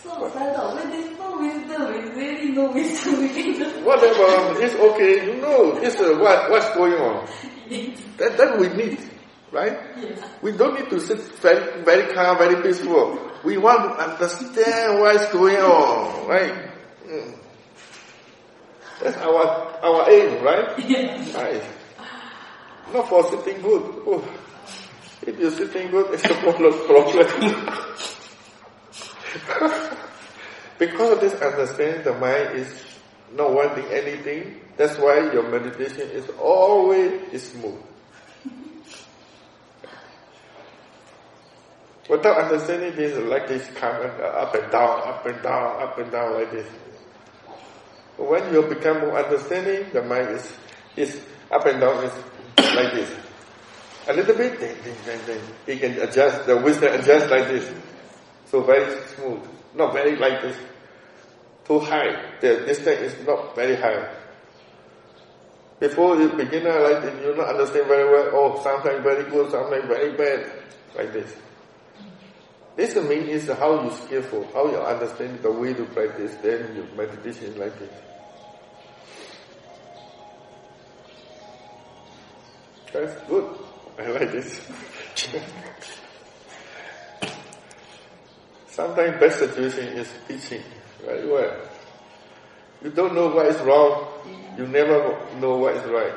[0.03, 3.29] So I when there's no wisdom, it's really no wisdom.
[3.59, 5.27] Just whatever, it's okay.
[5.27, 7.27] You know, it's uh, what, what's going on.
[8.19, 9.01] That, that we need,
[9.51, 9.79] right?
[10.43, 13.33] We don't need to sit very, very calm, very peaceful.
[13.45, 16.71] We want to understand what's going on, right?
[17.07, 17.39] Mm.
[19.03, 19.45] That's our
[19.83, 20.79] our aim, right?
[21.35, 21.63] Right.
[22.93, 23.83] Not for sitting good.
[24.07, 24.25] Oh.
[25.27, 26.73] If you're sitting good, it's a problem.
[30.79, 32.85] because of this understanding, the mind is
[33.35, 34.61] not wanting anything.
[34.77, 37.83] That's why your meditation is always smooth.
[42.09, 46.35] Without understanding this, like this, uh, up and down, up and down, up and down
[46.35, 46.69] like this.
[48.17, 50.53] When you become more understanding, the mind is,
[50.95, 51.21] is
[51.51, 52.13] up and down is
[52.59, 53.26] like this.
[54.09, 57.73] A little bit, then, then, then, then it can adjust, the wisdom adjust like this.
[58.47, 59.43] So very smooth,
[59.75, 60.57] not very like this.
[61.65, 64.15] Too high, the distance is not very high.
[65.81, 70.17] Before you beginner like you not understand very well, oh, sometimes very good, sometimes very
[70.17, 70.53] bad,
[70.97, 71.35] like this.
[72.77, 77.59] This means how you skillful, how you understand the way to practice, then your meditation
[77.59, 77.91] like this.
[82.93, 83.66] That's good.
[83.99, 84.61] I like this.
[88.69, 90.63] Sometimes best situation is teaching
[91.05, 91.57] very well.
[92.83, 94.07] You don't know what is wrong,
[94.59, 96.13] you never know what is right.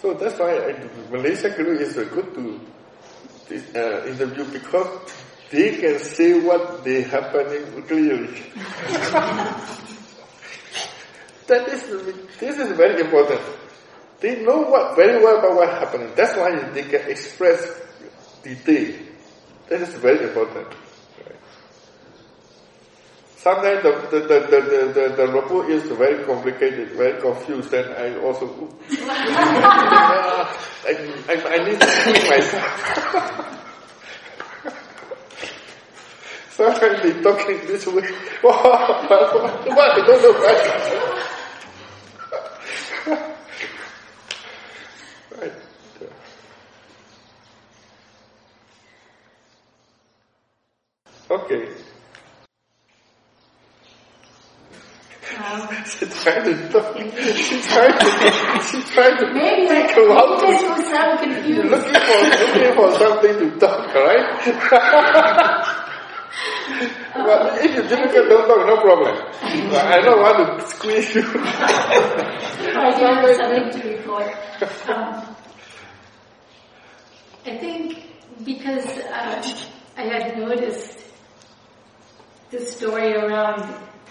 [0.00, 0.74] So that's why I,
[1.10, 2.60] Malaysia guru is good to
[3.74, 5.10] uh, interview because
[5.50, 8.30] they can say what they happening clearly.
[11.50, 11.82] that is
[12.38, 13.40] this is very important.
[14.20, 16.12] They know what very well about what happening.
[16.14, 17.80] That's why they can express
[18.42, 18.94] detail.
[19.68, 20.68] That is very important.
[23.36, 24.60] Sometimes the the the the
[24.94, 28.46] the, the, the is very complicated, very confused, and I also
[28.90, 28.92] I,
[31.26, 33.56] I, I need to think myself.
[36.50, 38.06] Sometimes they talking this way.
[38.42, 38.60] What?
[38.62, 40.34] I don't know
[43.06, 43.32] right.
[45.40, 45.52] right.
[51.30, 51.68] Okay.
[55.86, 56.96] She's trying to talk.
[56.96, 58.62] She's trying to.
[58.62, 60.62] She's trying to maybe think about this.
[60.62, 61.70] will sound confused.
[61.70, 65.66] Looking for looking for something to talk, right?
[67.14, 69.16] but if you difficult, don't talk, no problem.
[69.42, 71.22] I don't want to squeeze you.
[71.22, 74.26] I do have something to report.
[74.88, 75.36] Um,
[77.46, 78.04] I think
[78.44, 79.64] because uh,
[79.96, 81.04] I had noticed
[82.50, 83.62] the story around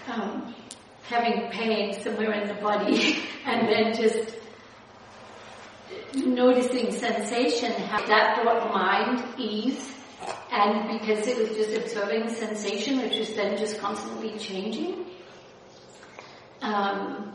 [0.08, 0.54] um,
[1.02, 4.36] having pain somewhere in the body and then just
[6.14, 9.99] noticing sensation, how that brought mind ease.
[10.52, 15.06] And because it was just observing sensation, which was then just constantly changing,
[16.62, 17.32] um,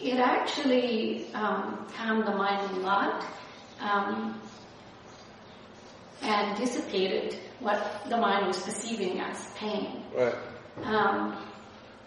[0.00, 3.24] it actually um, calmed the mind a lot
[3.80, 4.40] um,
[6.22, 10.02] and dissipated what the mind was perceiving as pain.
[10.16, 10.34] Right.
[10.84, 11.36] Um,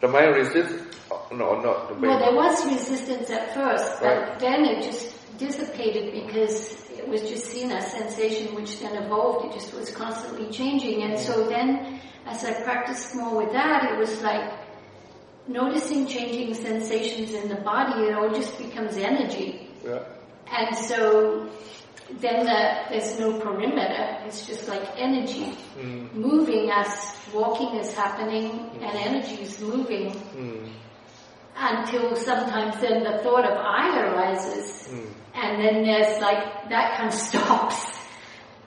[0.02, 0.84] The mind resists.
[1.32, 4.40] No, not the well, there was resistance at first, but Right.
[4.40, 9.46] then it just dissipated because it was just seen as sensation, which then evolved.
[9.46, 13.98] It just was constantly changing, and so then, as I practiced more with that, it
[13.98, 14.52] was like
[15.48, 18.04] noticing changing sensations in the body.
[18.08, 20.00] It all just becomes energy, Yeah.
[20.52, 21.48] and so
[22.22, 22.60] then the,
[22.90, 24.18] there's no perimeter.
[24.26, 26.14] It's just like energy Mm.
[26.14, 26.90] moving as
[27.34, 30.70] walking is happening, and energy is moving Mm.
[31.58, 35.10] until sometimes then the thought of I arises, Mm.
[35.36, 37.86] And then there's like that kind of stops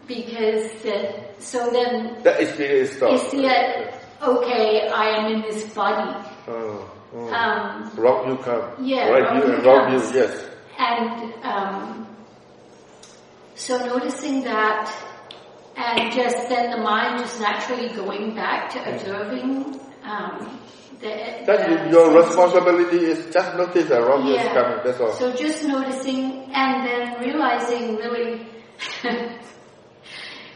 [0.06, 3.30] because the, so then That experience you stops.
[3.30, 3.94] see it.
[4.22, 7.32] Okay, I am in this body, Oh, oh.
[7.32, 8.84] um, rock you come.
[8.84, 10.44] yeah, Right rock you and rock you, yes.
[10.78, 12.06] and um,
[13.54, 14.92] so noticing that,
[15.76, 19.78] and just then the mind just naturally going back to observing.
[20.02, 20.58] Um,
[21.00, 25.12] the, That your responsibility is just notice that rock you is coming, that's all.
[25.12, 28.46] So just noticing and then realizing really,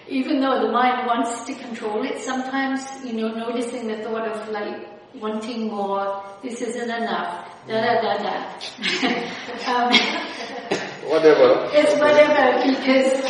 [0.09, 4.49] even though the mind wants to control it, sometimes, you know, noticing the thought of
[4.49, 8.35] like wanting more, this isn't enough, da da da da.
[9.73, 9.93] um,
[11.09, 11.69] Whatever.
[11.75, 13.21] it's whatever because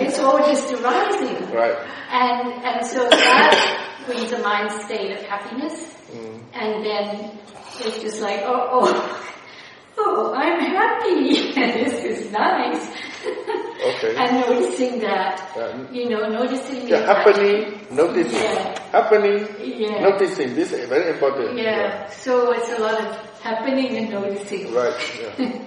[0.00, 1.50] it's all just arising.
[1.50, 1.76] Right.
[2.10, 5.96] And, and so that brings a mind state of happiness.
[6.12, 6.40] Mm.
[6.54, 7.38] And then
[7.80, 9.34] it's just like, oh, oh,
[9.98, 11.52] oh, I'm happy.
[11.60, 12.88] And this is nice.
[13.82, 14.14] Okay.
[14.14, 15.90] and noticing that, Yeah.
[15.90, 18.38] you know, noticing Yeah, happening, noticing.
[18.38, 18.78] Yeah.
[18.92, 20.02] Happening, Yeah.
[20.02, 20.54] noticing.
[20.54, 21.58] This is very important.
[21.58, 22.06] Yeah.
[22.10, 24.72] So it's a lot of happening and noticing.
[24.72, 24.94] Right.
[25.18, 25.62] Yeah.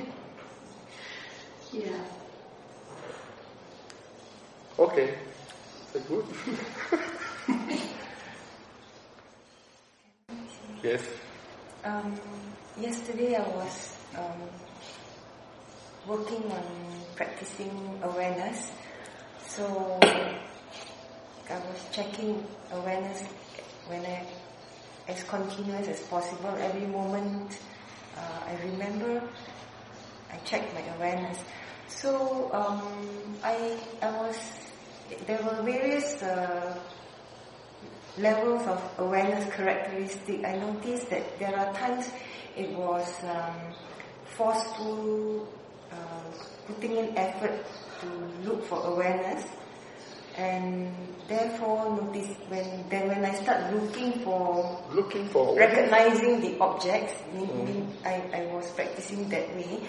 [1.74, 2.00] Yeah.
[4.80, 5.14] Okay.
[5.92, 6.26] That's good.
[10.84, 11.02] Yes.
[11.84, 12.20] Um,
[12.80, 14.50] yesterday I was um,
[16.08, 16.64] working on
[17.16, 18.72] practicing awareness.
[19.48, 23.24] So I was checking awareness
[23.88, 24.26] when I,
[25.08, 26.56] as continuous as possible.
[26.58, 27.60] Every moment
[28.18, 29.22] uh, I remember,
[30.32, 31.44] I check my awareness.
[31.88, 34.38] So um, I I was
[35.28, 36.22] there were various.
[36.24, 36.80] Uh,
[38.18, 42.10] levels of awareness characteristic, I noticed that there are times
[42.56, 43.56] it was um,
[44.26, 45.48] forceful,
[45.92, 46.32] uh,
[46.68, 47.66] putting in effort
[48.02, 48.08] to
[48.48, 49.46] look for awareness,
[50.38, 50.94] and
[51.28, 57.92] therefore notice when then when I start looking for Looking for recognizing the objects, mean
[58.06, 59.82] I, I was practicing that way.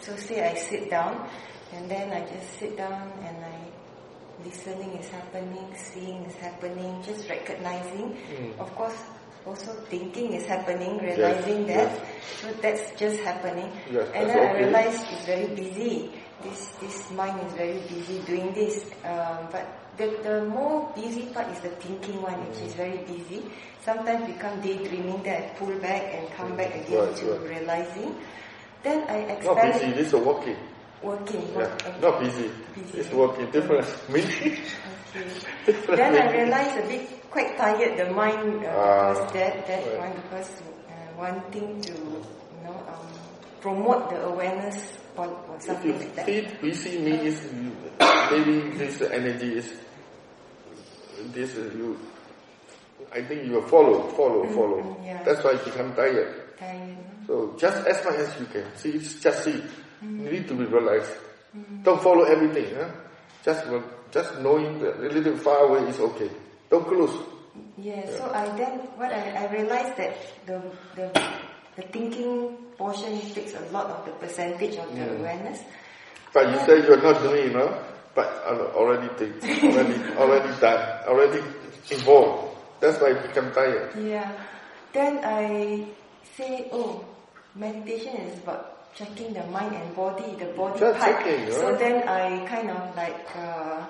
[0.00, 1.28] So say I sit down,
[1.72, 3.69] and then I just sit down and I
[4.44, 8.16] listening is happening, seeing is happening, just recognizing.
[8.16, 8.58] Mm.
[8.58, 8.96] Of course,
[9.46, 11.90] also thinking is happening, realizing that.
[11.92, 12.00] yes.
[12.40, 13.70] So that's just happening.
[13.90, 14.64] Yes, and then I okay.
[14.64, 16.12] realized it's very busy.
[16.42, 18.84] This this mind is very busy doing this.
[19.04, 19.66] Um, but
[19.98, 23.44] the, the more busy part is the thinking one, which is very busy.
[23.82, 27.50] Sometimes become daydreaming, then I pull back and come back again Right, to right.
[27.50, 28.16] realizing.
[28.82, 30.56] Then I Not busy, this is working.
[31.02, 31.48] working.
[31.52, 31.56] Yeah.
[31.56, 32.50] work- Not busy.
[32.94, 33.50] It's working.
[33.50, 34.58] Different meaning.
[35.88, 39.98] Then I realized a bit quite tired the mind uh, Ah, because that that right.
[39.98, 40.50] one because
[40.88, 43.06] uh, wanting to you know um,
[43.60, 44.78] promote the awareness
[45.16, 46.26] or, or If something you like that.
[46.26, 47.42] feel busy means
[48.30, 49.74] maybe this energy is
[51.34, 51.98] this is you.
[53.12, 54.82] I think you will follow, follow, follow.
[54.82, 55.22] mm, yeah.
[55.24, 56.56] That's why you become tired.
[56.58, 56.96] Tired.
[57.26, 59.58] So just as much as you can see, just see.
[60.04, 60.24] Mm.
[60.24, 60.64] You need to be
[61.82, 62.74] Don't follow everything.
[62.76, 62.88] Huh?
[63.44, 63.64] Just
[64.12, 66.30] just knowing that a little far away is okay.
[66.70, 67.14] Don't close.
[67.76, 70.14] Yeah, so I then what I, I realized that
[70.46, 70.62] the
[70.94, 71.10] the
[71.76, 75.18] the thinking portion takes a lot of the percentage of the Mm.
[75.20, 75.58] awareness.
[76.32, 77.74] But you say you're not doing, you know,
[78.14, 78.28] but
[78.78, 80.80] already think, already already done,
[81.10, 81.42] already
[81.90, 82.54] involved.
[82.78, 83.90] That's why I become tired.
[83.98, 84.30] Yeah.
[84.92, 85.86] Then I
[86.36, 87.04] say, oh,
[87.54, 91.24] meditation is about checking the mind and body, the body Just part.
[91.24, 91.78] checking, So right?
[91.78, 93.86] then I kind of like uh,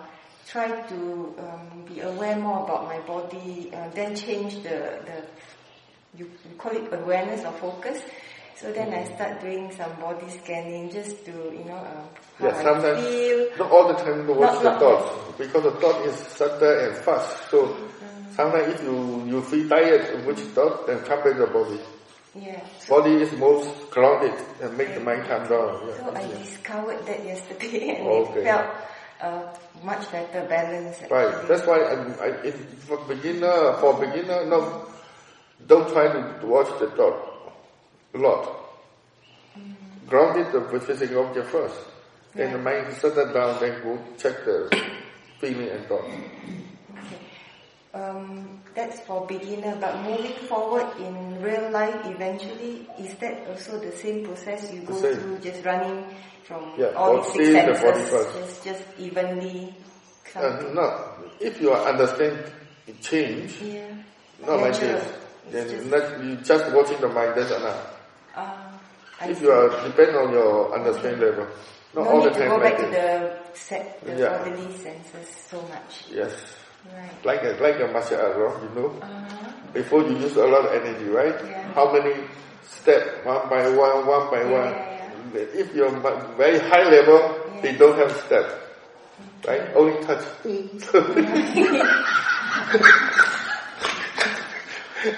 [0.46, 5.24] try to um, be aware more about my body, uh, then change the, the
[6.16, 8.02] you, you call it awareness or focus.
[8.56, 12.02] So then I start doing some body scanning just to, you know, uh,
[12.38, 13.48] how Yeah, I sometimes feel.
[13.58, 16.78] not all the time to watch Not- the not- thoughts because the thought is subtle
[16.78, 17.50] and fast.
[17.50, 17.74] So
[18.36, 21.80] sometimes if you you feel tired which thought, then come back to the body.
[22.34, 22.60] Yeah.
[22.88, 25.88] Body is most grounded and make the mind calm down.
[25.88, 25.96] Yeah.
[25.96, 26.38] so I yeah.
[26.38, 28.40] discovered that yesterday and Okay.
[28.40, 28.66] it felt
[29.20, 31.02] uh, much better balance.
[31.10, 31.48] Right.
[31.48, 32.54] That's why I, I, if
[32.84, 34.86] for beginner, for beginner, no,
[35.66, 37.52] don't try to watch the thought
[38.14, 38.56] a lot.
[40.06, 41.76] Ground it with physical object first.
[42.34, 44.70] Then the mind settle down, then go check the
[45.40, 46.04] feeling and thought.
[47.92, 53.90] Um, that's for beginner, but moving forward in real life, eventually, is that also the
[53.90, 55.16] same process you The go same.
[55.18, 56.06] through, just running
[56.44, 59.74] from Yeah, all the six stay the body senses, just just evenly?
[60.36, 60.86] Uh, no,
[61.40, 62.38] if you understand
[63.02, 63.90] change, yeah.
[64.46, 64.78] not my It's
[65.50, 67.96] then just- not, you just watching the mind, that's enough.
[68.36, 69.44] I If see.
[69.46, 71.46] you are depend on your understanding level,
[71.94, 74.38] not no all the need to go like back to the set, the Yeah.
[74.38, 76.06] bodily senses so much.
[76.08, 76.30] Yes,
[76.86, 77.24] Right.
[77.24, 78.88] like a like a martial art, you know.
[79.02, 79.50] Uh-huh.
[79.72, 81.34] Before you use a lot of energy, right?
[81.44, 81.72] Yeah.
[81.74, 82.14] How many
[82.64, 84.72] steps, one by one, one by Yeah, one.
[84.72, 85.90] yeah, If you're
[86.36, 88.52] very high level, they don't have steps,
[89.46, 89.62] right?
[89.76, 90.24] Only touch.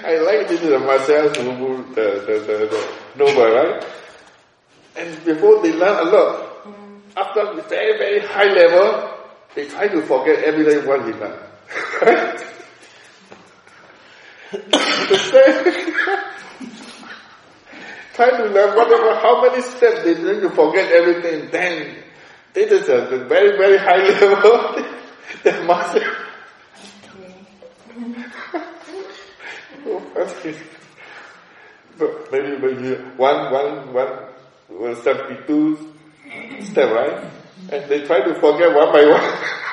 [0.05, 2.81] I like this the martial arts who- the, the, the, the
[3.17, 3.83] noble, right?
[4.95, 6.49] And before they learn a lot,
[7.17, 9.09] after the very, very high level,
[9.55, 11.37] they try to forget everything what he done.
[14.51, 15.93] The same.
[18.13, 21.95] try to learn whatever, how many steps they need to forget everything, then
[22.53, 24.85] this is a, very, very high level.
[25.43, 26.03] the master.
[32.31, 35.29] Maybe maybe one one one step
[36.91, 37.31] right,
[37.71, 39.69] and they try to forget one by one.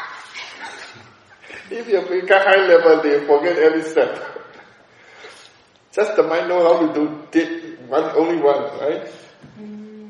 [1.80, 4.18] If you become high level, they forget every step.
[5.92, 9.08] Just the mind know how to do did one only one right.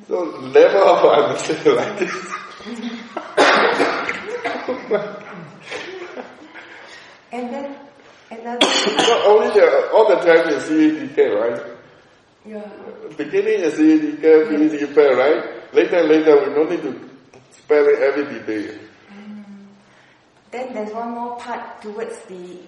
[0.06, 2.16] So level of understanding like this.
[7.32, 7.76] And then
[8.30, 8.66] another
[8.96, 11.62] Not only the, all the time you see it decay, right?
[12.44, 12.68] yeah.
[13.16, 15.72] Beginning is it see it repair, right?
[15.74, 17.08] Later, later, we don't need to
[17.52, 18.78] spell it every detail.
[20.50, 22.58] Then there's one more part towards the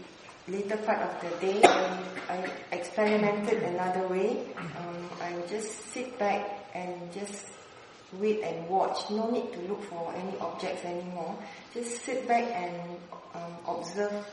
[0.46, 1.60] later part of the day.
[1.64, 4.46] I, I experimented another way.
[4.56, 7.46] Um, I just sit back and just
[8.12, 9.10] wait and watch.
[9.10, 11.36] No need to look for any objects anymore.
[11.74, 12.98] Just sit back and
[13.34, 14.26] um, observe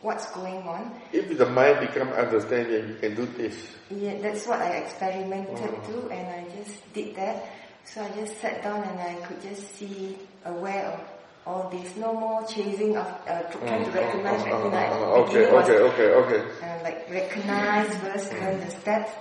[0.00, 0.92] what's going on.
[1.12, 3.66] If the mind become understanding, you can do this.
[3.90, 7.46] Yeah, that's what I experimented too, and I just did that.
[7.84, 11.00] So I just sat down and I could just see, aware of
[11.46, 11.96] all this.
[11.96, 14.92] No more chasing of uh, trying to recognize, Uh, uh, recognize.
[14.92, 16.40] uh, okay, okay, okay, okay.
[16.82, 19.12] Like recognize first, learn the steps.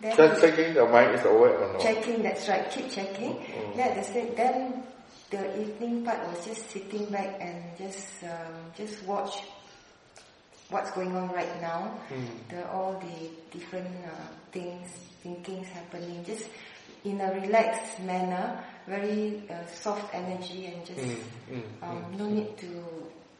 [0.00, 1.80] Then Just checking the mind is aware or not.
[1.80, 2.22] checking.
[2.22, 2.68] That's right.
[2.70, 3.38] Keep checking.
[3.76, 4.36] Yeah, that's it.
[4.36, 4.82] Then
[5.30, 9.42] the evening part was just sitting back and just um, just watch
[10.70, 12.26] what's going on right now, Mm.
[12.48, 14.10] the all the different uh,
[14.52, 14.88] things,
[15.22, 16.46] thinkings happening, just
[17.04, 22.56] in a relaxed manner, very uh, soft energy, and just Mm, mm, um, no need
[22.58, 22.84] to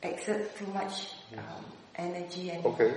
[0.02, 1.64] exert too much um,
[1.96, 2.94] energy and Okay.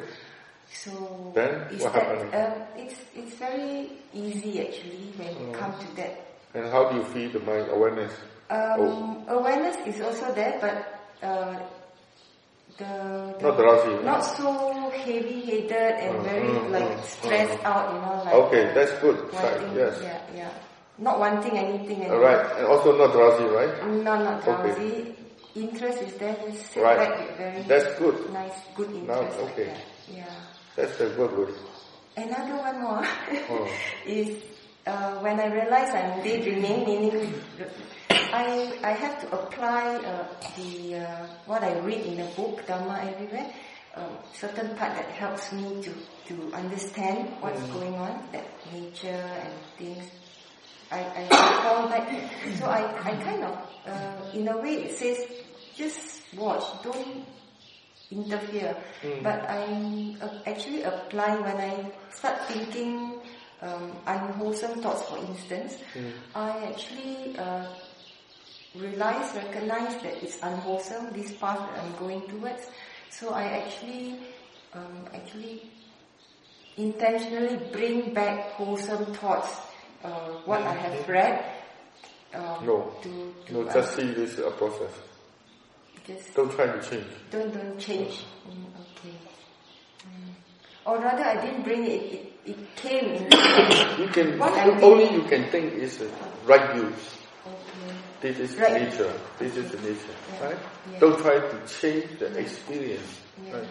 [0.74, 2.34] so Then it's what that, happened?
[2.34, 5.42] um, it's it's very easy actually when Mm.
[5.48, 6.14] you come to that.
[6.56, 8.12] And how do you feel the mind awareness?
[8.50, 11.58] Um, Awareness is also there, but uh,
[12.78, 14.04] the, the Not drowsy.
[14.04, 17.66] not so heavy-headed and Mm, very mm, like mm, stressed mm.
[17.66, 20.00] out, you know, like Okay, that's good wanting, Yes.
[20.02, 20.50] yeah, yeah,
[20.98, 21.98] not wanting anything.
[22.06, 22.22] All anymore.
[22.22, 22.58] right.
[22.58, 23.74] And also not drowsy, right?
[23.88, 24.74] No, not Okay.
[24.76, 25.16] drowsy.
[25.56, 26.36] Interest is there.
[26.84, 27.38] Right.
[27.38, 28.30] very That's good.
[28.34, 29.40] nice, good Now, interest.
[29.40, 29.66] like okay.
[29.72, 29.82] that.
[30.12, 30.26] Yeah.
[30.76, 31.54] That's a good way.
[32.18, 33.04] Another one more
[33.50, 33.68] Oh.
[34.06, 34.36] is
[34.86, 37.34] uh, when I realize I'm daydreaming, meaning
[38.16, 43.00] I I have to apply uh, the uh, what I read in the book Dharma
[43.04, 43.52] everywhere.
[43.96, 45.92] Um, certain part that helps me to
[46.28, 50.12] to understand what's going on, that nature and things.
[50.92, 52.06] I, I recall that.
[52.60, 53.58] So I, I kind of,
[53.88, 55.18] uh, in a way, it says
[55.76, 57.26] just watch, don't
[58.12, 58.76] interfere.
[59.02, 59.24] Mm.
[59.24, 63.20] But I uh, actually apply when I start thinking
[63.62, 65.78] um, unwholesome thoughts, for instance.
[65.94, 66.12] Mm.
[66.36, 67.66] I actually uh,
[68.80, 71.14] realize, recognize that it's unwholesome.
[71.14, 72.68] This path that I'm going towards.
[73.10, 74.20] So I actually,
[74.74, 75.70] um, actually
[76.78, 79.50] intentionally bring back wholesome thoughts.
[80.04, 80.10] Uh,
[80.46, 81.46] what I have read.
[82.34, 82.94] Um, No.
[83.02, 84.92] To, to No, uh, just see this a process.
[86.06, 87.08] just Don't try to change.
[87.32, 88.26] don't don't change.
[88.48, 89.16] Mm, okay.
[90.04, 90.34] Mm.
[90.86, 92.02] Or rather, I didn't bring it.
[92.14, 93.28] It, it came.
[94.00, 96.04] You can What I you, did- only you can think is
[96.46, 97.18] right use.
[98.22, 98.82] This is Right.
[98.84, 99.12] nature.
[99.40, 100.46] This is the nature, Yeah.
[100.48, 100.58] right?
[100.92, 101.00] Yeah.
[101.00, 103.22] Don't try to change the experience.
[103.52, 103.54] Right?
[103.64, 103.68] Okay.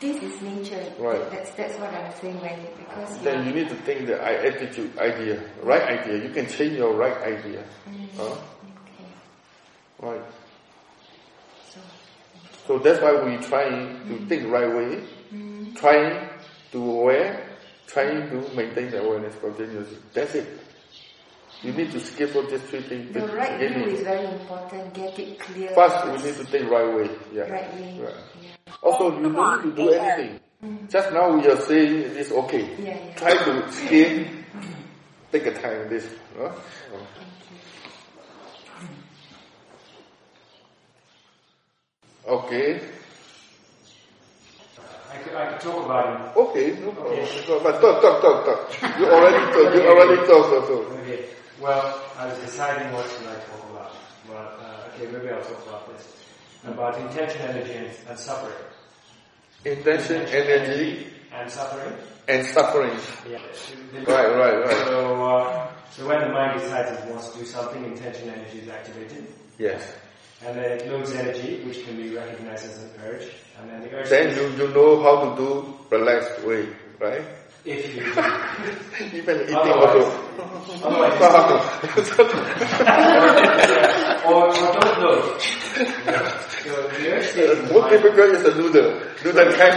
[0.00, 0.84] This is nature.
[0.98, 1.30] Right.
[1.30, 5.42] That's that's what I'm saying when because Then you need to think the attitude idea,
[5.62, 6.22] right idea.
[6.22, 7.64] You can change your right idea.
[7.88, 8.22] Mm, Huh?
[8.24, 9.10] Okay.
[9.98, 10.22] Right.
[11.72, 11.80] So.
[12.66, 15.02] So that's why we trying to think right way,
[15.34, 16.28] Mm, trying
[16.72, 17.42] to aware,
[17.86, 19.98] trying to maintain the awareness continuously.
[20.14, 20.46] That's it.
[21.64, 23.10] You need to skip all these three things.
[23.14, 23.88] the right Get view it.
[23.94, 24.92] is very important.
[24.92, 25.70] Get it clear.
[25.74, 27.10] First, we need to think right way.
[27.32, 27.44] Yeah.
[27.44, 28.00] Right way.
[28.00, 28.14] Right.
[28.42, 28.72] Yeah.
[28.82, 30.40] Also, you don't need to do anything.
[30.62, 30.90] Mm.
[30.90, 32.68] Just now we are saying it's okay.
[32.76, 33.14] Yeah, yeah.
[33.14, 34.28] Try to skip.
[35.32, 36.06] Take a time this.
[36.36, 36.52] Huh?
[36.92, 37.06] Oh.
[42.26, 42.80] Okay.
[45.12, 46.36] I could, I could talk about it.
[46.36, 47.18] Okay, no problem.
[47.20, 47.58] Okay.
[47.62, 48.98] But talk, talk, talk, talk.
[48.98, 49.74] You already talk.
[49.74, 50.44] You already talk.
[50.50, 50.74] So, so.
[51.00, 51.24] Okay.
[51.60, 53.92] Well, I was deciding what should I talk about.
[54.26, 56.16] But uh, okay, maybe I'll talk about this
[56.66, 58.54] about intention, energy, and, and suffering.
[59.64, 61.92] Intention, energy, and suffering.
[62.28, 62.98] and suffering.
[63.30, 63.38] Yeah.
[64.06, 64.76] Right, right, right.
[64.86, 68.68] So, uh, so when the mind decides it wants to do something, intention, energy is
[68.68, 69.26] activated,
[69.58, 69.94] Yes.
[70.44, 73.28] and then it loads energy, which can be recognized as an urge,
[73.58, 74.08] and then the urge.
[74.08, 77.22] Then you, you know how to do relaxed way, right?
[77.64, 78.02] If you
[79.18, 80.20] Even eating Otherwise- also.
[80.84, 81.20] otherwise,
[84.24, 85.16] or, or don't know.
[85.38, 85.44] So
[86.88, 88.90] the urge is Most mind- difficult is the noodle.
[89.24, 89.76] Noodle tank.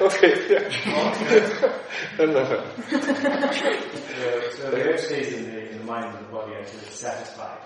[0.00, 0.32] Okay.
[0.48, 0.68] Yeah.
[2.18, 2.44] no, no, no.
[2.88, 2.98] So,
[4.56, 7.58] so the urge stays in the, in the mind and the body until it's satisfied.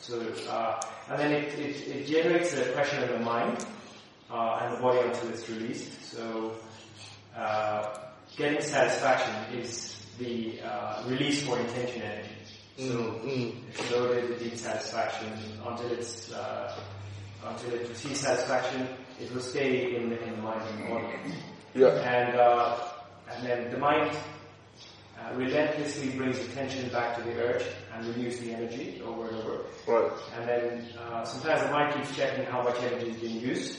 [0.00, 3.64] So, uh, and then it, it, it generates the pressure in the mind
[4.32, 6.12] uh, and the body until it's released.
[6.12, 6.54] So,
[7.36, 7.98] uh,
[8.36, 12.28] getting satisfaction is the uh, release for intention energy.
[12.78, 15.28] So, Mm, it's loaded with deep satisfaction
[15.66, 16.80] until it's uh,
[17.44, 18.88] until it receives satisfaction.
[19.20, 21.34] It will stay in the, in the mind and the body.
[21.74, 21.88] Yeah.
[21.88, 22.78] And, uh,
[23.30, 24.16] and then the mind
[25.18, 29.64] uh, relentlessly brings attention back to the urge and renews the energy over and over.
[29.86, 30.12] Right.
[30.36, 33.78] And then uh, sometimes the mind keeps checking how much energy is being used.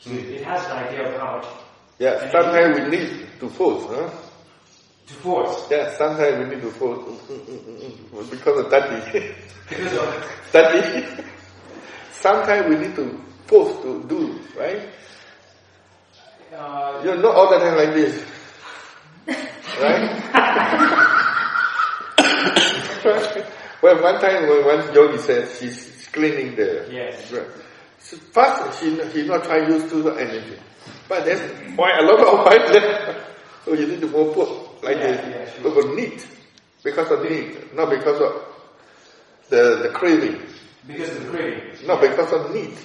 [0.00, 1.46] So it, it has an idea of how much
[1.98, 2.30] Yeah.
[2.30, 4.10] Sometimes we need to force, huh?
[5.08, 5.66] to force.
[5.70, 5.90] Yeah.
[5.96, 9.34] Sometimes we need to force Mm, mm, mm, mm, because of daddy.
[9.68, 10.08] Because of,
[10.52, 11.06] daddy.
[12.12, 14.88] Sometimes we need to force to do, right?
[16.54, 18.24] uh, You're not all the time like this.
[19.80, 20.22] Right?
[23.82, 27.30] well, one time when one yogi said she's cleaning the Yes.
[27.32, 27.46] Right.
[28.32, 30.56] First, she he not trying to use too much energy,
[31.08, 33.24] but then why a lot of white there?
[33.64, 34.48] So you need to more put
[34.84, 35.20] like Yeah, this
[35.56, 35.70] yeah, sure.
[35.70, 36.22] because need,
[36.84, 38.42] because of need, not because of
[39.48, 40.40] the the craving.
[40.86, 41.86] Because of the craving.
[41.86, 42.76] No, because of need.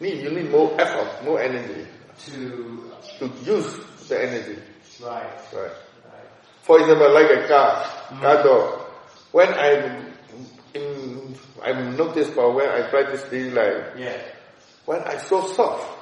[0.00, 1.86] Need, you need more effort, more energy
[2.26, 4.58] To, to use the energy.
[5.02, 5.62] right, Right.
[5.62, 6.28] right.
[6.62, 8.20] For example, like a car, mm.
[8.20, 8.86] car door.
[9.32, 10.06] When I'm
[10.74, 11.34] in,
[11.64, 14.16] I'm noticed for when I practice daily life, Yeah.
[14.84, 15.98] When I so soft,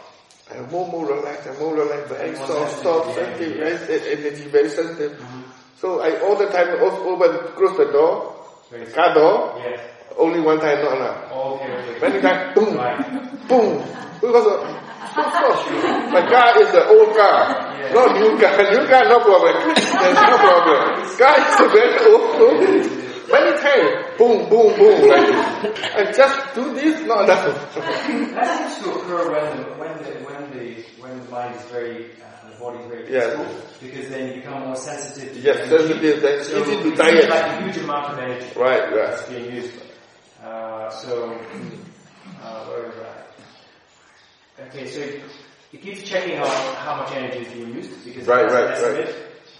[0.50, 3.76] I'm more more relaxed, I'm more relaxed, very More soft, sensitive, soft, yeah, sensitive, yeah.
[3.86, 5.12] very energy, very sensitive.
[5.18, 5.40] Mm-hmm.
[5.76, 8.34] So I all the time open, close the door,
[8.70, 9.80] Very car door, Yes.
[10.18, 11.32] only one time not enough.
[11.32, 11.98] Okay, okay.
[12.00, 13.48] Many times, boom, Right.
[13.48, 13.82] boom.
[14.20, 14.58] Because of,
[15.14, 15.70] so soft.
[16.12, 17.92] My car is the old car, Yeah.
[17.94, 18.52] not new car.
[18.74, 19.54] New car no problem.
[19.74, 20.80] There's no problem.
[21.16, 22.99] Car is a very old.
[23.30, 25.08] Many times, boom, boom, boom.
[25.08, 25.94] Like this.
[25.94, 27.74] I just do this, not enough.
[27.74, 32.10] That seems to occur when the, when the, when the, when the mind is very,
[32.20, 33.36] uh, the body is very Yeah.
[33.36, 35.76] peaceful, because then you become more sensitive to Yes, energy.
[35.88, 39.28] sensitive, then So easy to it's like a huge amount of energy Right, that's right.
[39.38, 39.74] being used.
[40.42, 41.32] Uh, so,
[42.42, 44.62] uh, where was I?
[44.64, 45.22] Okay, so it,
[45.72, 49.14] it keeps checking on how much energy is being used because Right, an right, right.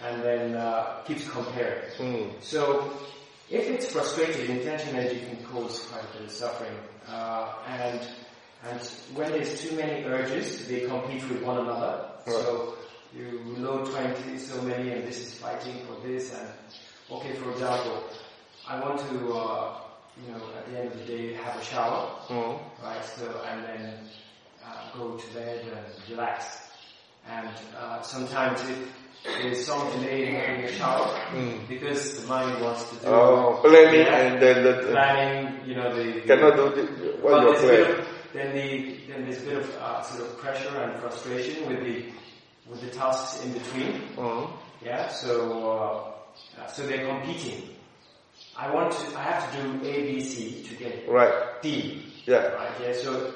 [0.05, 1.91] and then uh, keeps comparing.
[1.97, 2.31] Hmm.
[2.41, 2.93] So,
[3.51, 6.77] if it's frustrated, intention energy can cause quite a bit of suffering.
[7.09, 8.01] Uh, and
[8.63, 8.81] and
[9.15, 12.11] when there's too many urges, they compete with one another.
[12.27, 12.77] So
[13.15, 16.33] you load 20, so many, and this is fighting for this.
[16.35, 16.49] And
[17.11, 18.05] okay, for example,
[18.69, 19.81] I want to, uh,
[20.25, 22.85] you know, at the end of the day, have a shower, Hmm.
[22.85, 23.05] right?
[23.05, 23.95] So and then
[24.65, 26.69] uh, go to bed and relax.
[27.29, 28.89] And uh, sometimes it,
[29.25, 31.67] there's some delay in having a shower Hmm.
[31.69, 34.17] because the mind wants to do Oh, planning Yeah.
[34.17, 38.01] and then the, planning, you know, the cannot do the, what well, your there's plan.
[38.01, 41.81] of, then the then there's a bit of uh, sort of pressure and frustration with
[41.85, 42.05] the
[42.71, 43.93] with the tasks in between.
[44.17, 44.45] Hmm.
[44.83, 46.13] Yeah, so
[46.59, 47.69] uh, so they're competing.
[48.57, 51.33] I want to, I have to do A, B, C to get Right.
[51.63, 52.05] D.
[52.27, 52.49] Yeah.
[52.55, 52.71] Right.
[52.83, 52.93] Yeah.
[52.95, 53.35] So,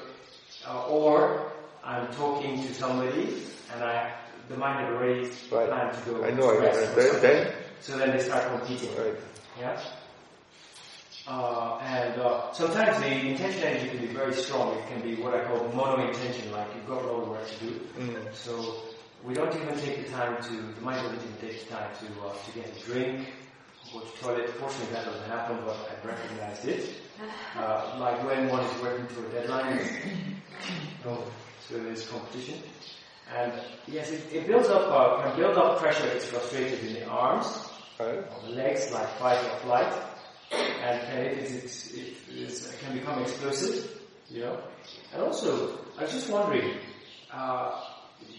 [0.67, 1.51] uh, or
[1.83, 3.37] I'm talking to somebody
[3.73, 4.13] and I
[4.49, 5.21] the mind had already
[5.51, 5.67] Right.
[5.69, 6.23] planned to go.
[6.23, 6.85] I know, I know.
[6.95, 8.95] Then, then, So then they start competing.
[8.97, 9.15] right.
[9.59, 9.81] Yeah.
[11.27, 14.77] Uh, and uh, sometimes the intention energy can be very strong.
[14.77, 17.47] It can be what I call mono intention, like you've got a lot of work
[17.49, 17.79] to do.
[17.97, 18.33] Mm.
[18.35, 18.75] So
[19.23, 22.05] we don't even take the time to, the mind doesn't even take the time to,
[22.27, 23.27] uh, to get a drink,
[23.91, 24.49] go to toilet.
[24.51, 26.89] Fortunately that doesn't happen, but I've recognized it.
[27.57, 29.79] Uh, like when one is working to a deadline,
[31.05, 31.23] no,
[31.65, 32.59] so there's competition.
[33.33, 33.53] And
[33.87, 37.47] yes, it, it builds up, uh, can build up pressure, it's frustrated in the arms,
[37.99, 39.93] on the legs like fight or flight,
[40.51, 43.99] and, and it, it, is, it can become explosive,
[44.29, 44.59] you know.
[45.13, 46.77] And also, I was just wondering,
[47.31, 47.81] uh,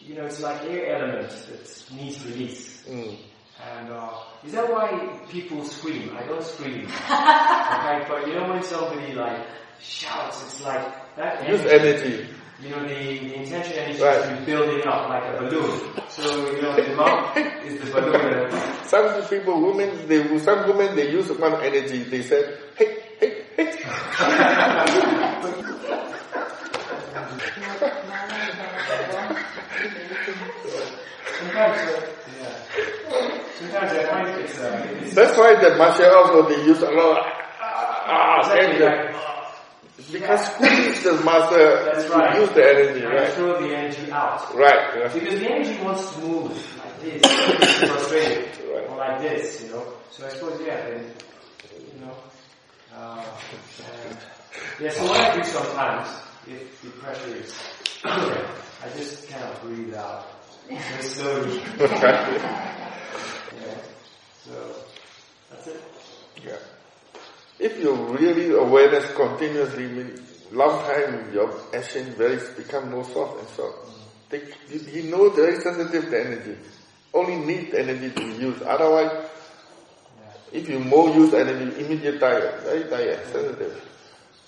[0.05, 2.85] you know, it's like air element that needs release.
[2.87, 3.19] Mm.
[3.65, 6.15] And uh, is that why people scream?
[6.17, 6.85] I don't scream.
[6.87, 9.47] okay, but you know when somebody like
[9.81, 12.29] shouts, it's like that Use energy, energy.
[12.63, 14.33] You know, the, the intention energy Right.
[14.33, 15.81] is building up like a balloon.
[16.09, 18.51] So, you know, the mouth is the balloon.
[18.87, 22.05] Some people, women, they, some women, they use one energy.
[22.05, 24.87] They said, hey, hey, hey.
[30.47, 32.07] Sometimes, uh,
[32.39, 32.57] yeah.
[33.59, 36.91] Sometimes I find it's, uh, it's That's why the martial arts, also, they use a
[36.91, 37.25] lot of,
[37.61, 39.26] ah, exactly and like,
[40.13, 42.39] because who is the master That's to right.
[42.41, 43.33] use the energy, I right?
[43.33, 44.55] throw the energy out.
[44.55, 44.99] Right.
[44.99, 45.13] yeah.
[45.13, 48.91] Because the energy wants to move like this, frustrated, Right.
[48.91, 49.93] or like this, you know.
[50.11, 51.13] So I suppose, yeah, then,
[51.95, 52.15] you know.
[52.95, 53.25] Uh,
[54.09, 54.19] and,
[54.81, 56.09] yeah, so what I do sometimes,
[56.47, 57.59] if the pressure is,
[58.05, 60.27] I just kind of breathe out
[60.69, 61.63] very slowly.
[61.79, 63.79] yeah.
[64.45, 64.75] So
[65.51, 65.83] that's it.
[66.45, 66.57] Yeah.
[67.59, 70.21] If you really awareness continuously, mean
[70.53, 73.79] long time your action very become more soft and soft.
[74.29, 76.57] They, you, you know very sensitive to energy.
[77.15, 78.61] Only need energy to use.
[78.63, 79.31] Otherwise,
[80.53, 83.83] if you more use energy, immediate tired, very tired, sensitive.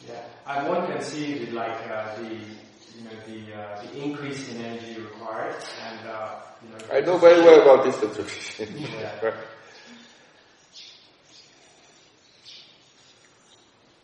[0.07, 4.49] Yeah, and one can see the, like uh, the you know the uh, the increase
[4.51, 5.57] in energy required,
[5.87, 6.95] and uh, you know.
[6.95, 8.77] I know very well about this situation.
[8.79, 9.33] Yeah.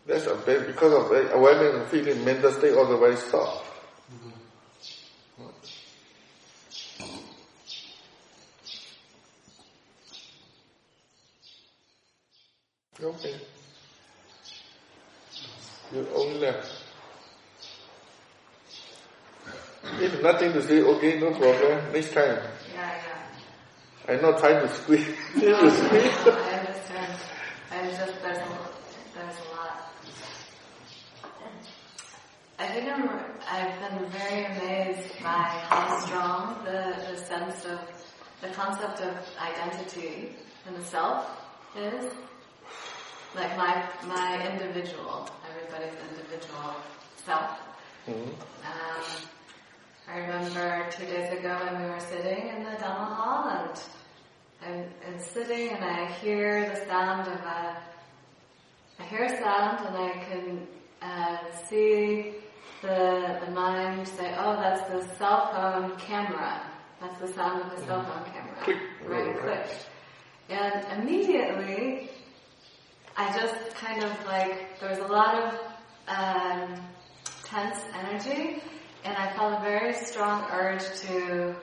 [0.05, 3.65] That's a because of awareness and feeling, mental state also very soft.
[13.01, 13.35] Okay.
[15.93, 16.71] You only left.
[19.99, 21.91] If nothing to say, okay, no problem.
[21.93, 22.39] Next time.
[22.73, 23.01] Yeah,
[24.07, 24.13] yeah.
[24.13, 25.05] I'm not trying to squeeze.
[25.39, 26.33] to I squeeze.
[26.57, 27.19] understand.
[27.71, 28.59] I'm just there's a,
[29.13, 29.91] there's a lot.
[32.57, 33.09] I think I'm,
[33.49, 37.79] I've been very amazed by how strong the, the sense of,
[38.41, 40.29] the concept of identity
[40.65, 41.29] in the self
[41.77, 42.13] is.
[43.35, 46.75] Like my, my individual, everybody's individual
[47.25, 47.59] self.
[48.07, 49.03] Um,
[50.07, 53.81] I remember two days ago when we were sitting in the Dhamma hall and
[54.65, 57.77] I'm, I'm sitting and I hear the sound of a,
[58.99, 60.67] I hear a sound and I can
[61.01, 61.37] uh,
[61.67, 62.35] see
[62.81, 66.61] the, the mind say, oh, that's the cell phone camera.
[67.01, 68.55] That's the sound of the cell phone camera.
[68.63, 68.77] Click.
[69.07, 69.67] Right, click.
[70.49, 72.09] And immediately,
[73.17, 75.59] I just kind of like, there was a lot of
[76.07, 76.75] um,
[77.43, 78.61] tense energy,
[79.03, 81.55] and I felt a very strong urge to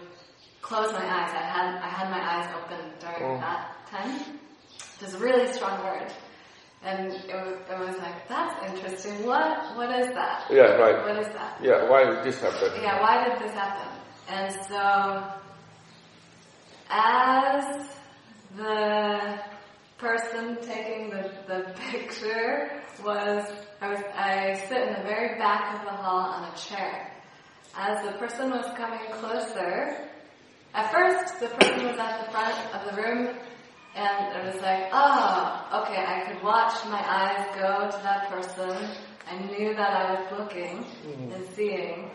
[0.61, 1.31] close my eyes.
[1.31, 3.41] I had I had my eyes open during Oh.
[3.41, 4.39] that time.
[5.01, 6.13] There's a really strong urge,
[6.85, 9.24] and it was it was like that's interesting.
[9.26, 10.47] What what is that?
[10.51, 11.07] Yeah, right.
[11.07, 11.59] What is that?
[11.62, 12.70] Yeah, why did this happen?
[12.83, 13.89] Yeah, why did this happen?
[14.28, 15.24] And so,
[16.91, 17.87] as
[18.57, 19.41] the
[19.99, 23.47] person taking the, the picture was,
[23.80, 27.12] I was, I sit in the very back of the hall on a chair.
[27.76, 30.09] As the person was coming closer,
[30.74, 33.37] at first the person was at the front of the room
[33.95, 38.88] and it was like, oh, okay, I could watch my eyes go to that person.
[39.30, 40.84] I knew that I was looking
[41.32, 42.11] and seeing,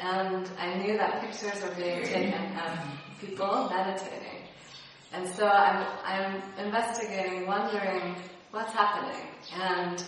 [0.00, 2.78] and I knew that pictures were being taken of
[3.20, 4.48] people meditating.
[5.12, 8.16] And so I'm, I'm investigating, wondering
[8.52, 9.26] what's happening.
[9.54, 10.04] And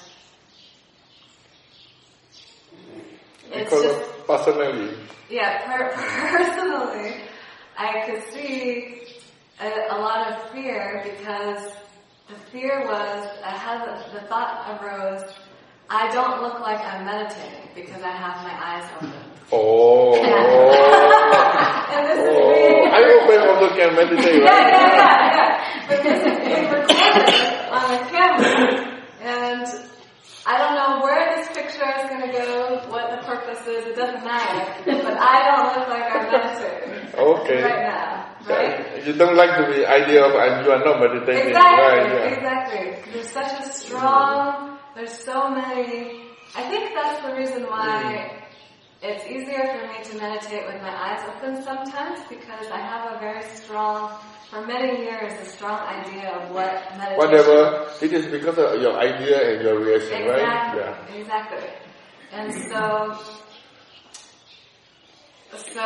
[3.51, 4.97] it's Because just personally.
[5.29, 5.93] yeah, per-
[6.37, 7.17] personally,
[7.77, 9.12] I could see
[9.63, 11.73] a, a lot of fear because
[12.29, 15.23] the fear was, I had the, the thought arose,
[15.89, 19.13] I don't look like I'm meditating because I have my eyes open.
[19.53, 20.15] Oh.
[21.93, 22.53] and this is oh.
[22.55, 25.89] being, I open also can meditate, yeah, yeah, yeah, yeah.
[25.89, 28.55] But this is being recorded on a camera,
[29.21, 29.67] and
[30.47, 33.97] I don't know where this picture is going to go, what the purpose is, it
[33.97, 34.83] doesn't matter.
[34.87, 37.63] But I don't look like I'm meditating Okay.
[37.63, 38.12] right now,
[39.13, 39.19] right?
[39.19, 42.13] You don't like to be idea of and you are not meditating, Exactly, right?
[42.13, 42.35] Yeah.
[42.35, 43.13] exactly.
[43.13, 46.23] There's such a strong, there's so many,
[46.55, 48.31] I think that's the reason why
[49.03, 49.09] mm.
[49.09, 53.19] it's easier for me to meditate with my eyes open sometimes because I have a
[53.19, 54.19] very strong,
[54.51, 58.99] for many years, a strong idea of what meditation Whatever, it is because of your
[58.99, 60.41] idea and your reaction, right?
[60.41, 61.21] Exactly, Yeah.
[61.21, 61.71] exactly.
[62.33, 63.19] And so,
[65.57, 65.81] so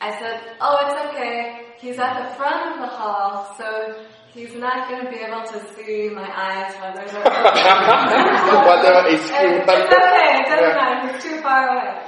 [0.00, 1.65] I said, oh, it's okay.
[1.80, 4.02] He's at the front of the hall, so
[4.32, 7.22] he's not going to be able to see my eyes whether they're
[8.96, 12.02] And it's okay, it doesn't matter, he's too far away.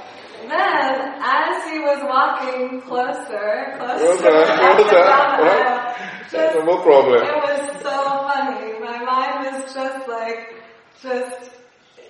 [0.47, 6.25] Then, as he was walking closer, closer, Closer, closer, right?
[6.31, 7.21] just No problem.
[7.21, 7.95] it was so
[8.25, 8.79] funny.
[8.79, 10.55] My mind was just like,
[11.03, 11.51] just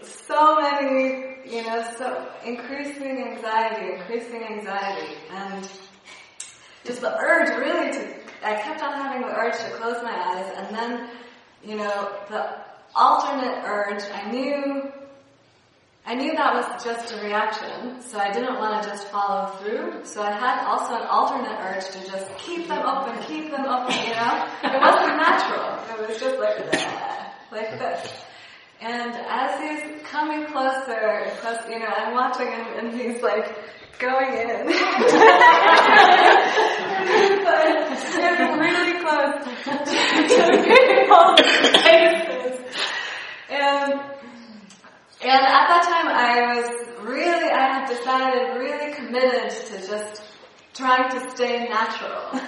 [0.04, 5.70] so many, you know, so increasing anxiety, increasing anxiety, and
[6.86, 8.14] just the urge really to,
[8.44, 11.10] I kept on having the urge to close my eyes, and then,
[11.64, 12.50] you know, the
[12.96, 14.92] alternate urge, I knew,
[16.06, 20.06] I knew that was just a reaction, so I didn't want to just follow through,
[20.06, 23.94] so I had also an alternate urge to just keep them open, keep them open,
[24.08, 24.48] you know?
[24.64, 28.12] It wasn't natural, it was just like, that, like this.
[28.82, 33.54] And as he's coming closer, close, you know, I'm watching him and he's like
[34.00, 34.50] going in.
[37.92, 38.16] it's
[38.58, 41.40] really close to people's
[41.84, 42.56] faces.
[43.50, 43.92] And,
[45.22, 46.68] and at that time I was
[47.02, 50.24] really, I had decided, really committed to just
[50.74, 52.32] trying to stay natural.
[52.32, 52.46] right?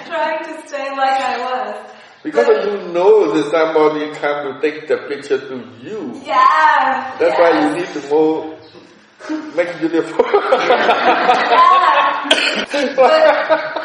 [0.06, 1.90] Trying to stay like I was.
[2.22, 6.20] Because you know that somebody come to take the picture to you.
[6.24, 7.16] Yeah.
[7.18, 7.40] That's yeah.
[7.40, 8.59] why you need to more
[9.56, 10.24] make beautiful.
[10.24, 12.10] Yeah.
[12.70, 13.12] But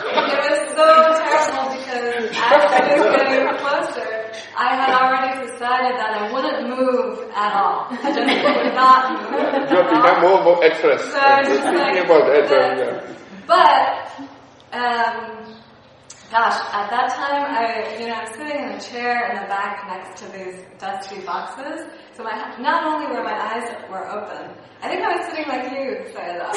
[0.05, 4.11] it was so terrible because as I was getting closer,
[4.57, 7.87] I had already decided that I wouldn't move at all.
[7.89, 9.71] I just would not move.
[9.71, 9.89] you all.
[9.89, 11.01] become more more actress.
[11.03, 13.15] So I was just like, about that, yeah.
[13.47, 13.91] But,
[14.73, 15.34] um,
[16.31, 19.85] gosh, at that time, I, you know, I'm sitting in a chair in the back
[19.87, 21.85] next to these dusty boxes.
[22.15, 25.71] So my, not only were my eyes were open, I think I was sitting like
[25.71, 26.51] you, Sayadaw.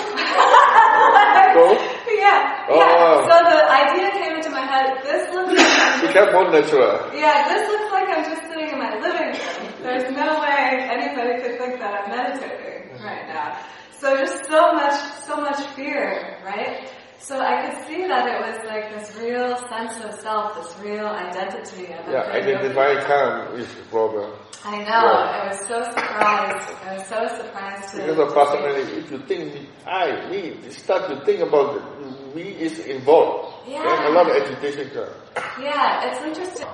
[1.59, 1.74] Oh.
[1.74, 2.12] So?
[2.12, 2.77] yeah, Oh.
[2.77, 3.24] yeah.
[3.27, 7.11] So the idea came into my head, this looks like I'm just, Become more natural.
[7.15, 9.73] yeah, this looks like I'm just sitting in my living room.
[9.82, 13.05] There's no way anybody could think that I'm meditating mm-hmm.
[13.05, 13.59] right now.
[13.99, 14.95] So just so much,
[15.27, 16.89] so much fear, right?
[17.19, 21.07] So I could see that it was like this real sense of self, this real
[21.07, 24.32] identity of Yeah, identify calm is the problem.
[24.65, 24.85] I know.
[24.85, 25.43] Yeah.
[25.43, 26.69] I was so surprised.
[26.85, 27.97] I was so surprised to.
[27.99, 32.43] Because of personality, if you think I, me, you start to think about the, me
[32.43, 33.69] is involved.
[33.69, 33.82] Yeah.
[33.82, 35.12] Then a lot of agitation comes.
[35.61, 36.69] Yeah, it's interesting.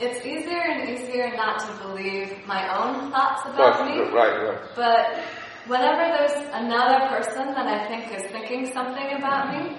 [0.00, 4.00] It's easier and easier not to believe my own thoughts about me.
[4.12, 4.58] Right, right.
[4.74, 5.24] But
[5.66, 9.78] whenever there's another person that I think is thinking something about me,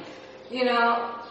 [0.50, 1.22] you know,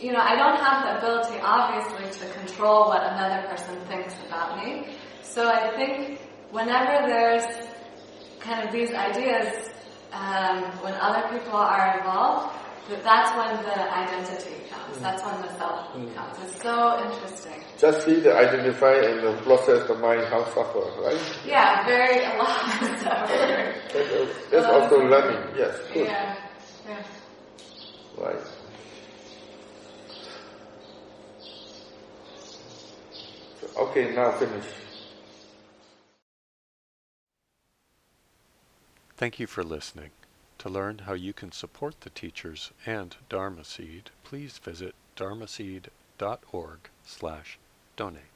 [0.00, 4.58] you know, I don't have the ability, obviously, to control what another person thinks about
[4.58, 4.96] me.
[5.22, 6.20] So I think
[6.50, 7.44] whenever there's
[8.40, 9.70] kind of these ideas,
[10.12, 12.58] um, when other people are involved,
[12.88, 14.98] that that's when the identity comes.
[14.98, 16.38] That's when the self comes.
[16.42, 17.61] It's so interesting.
[17.82, 21.20] Just see the identify and the process the mind how suffer, right?
[21.44, 23.28] Yeah, very a lot of stuff.
[23.28, 25.80] That's, that's also learning, yes.
[25.92, 26.06] Good.
[26.06, 26.36] Yeah,
[26.86, 27.04] yeah.
[28.16, 28.36] Right.
[33.76, 34.64] Okay, now finish.
[39.16, 40.10] Thank you for listening.
[40.58, 47.58] To learn how you can support the teachers and Dharma Seed, please visit dharmaseed.org slash
[47.96, 48.31] donate.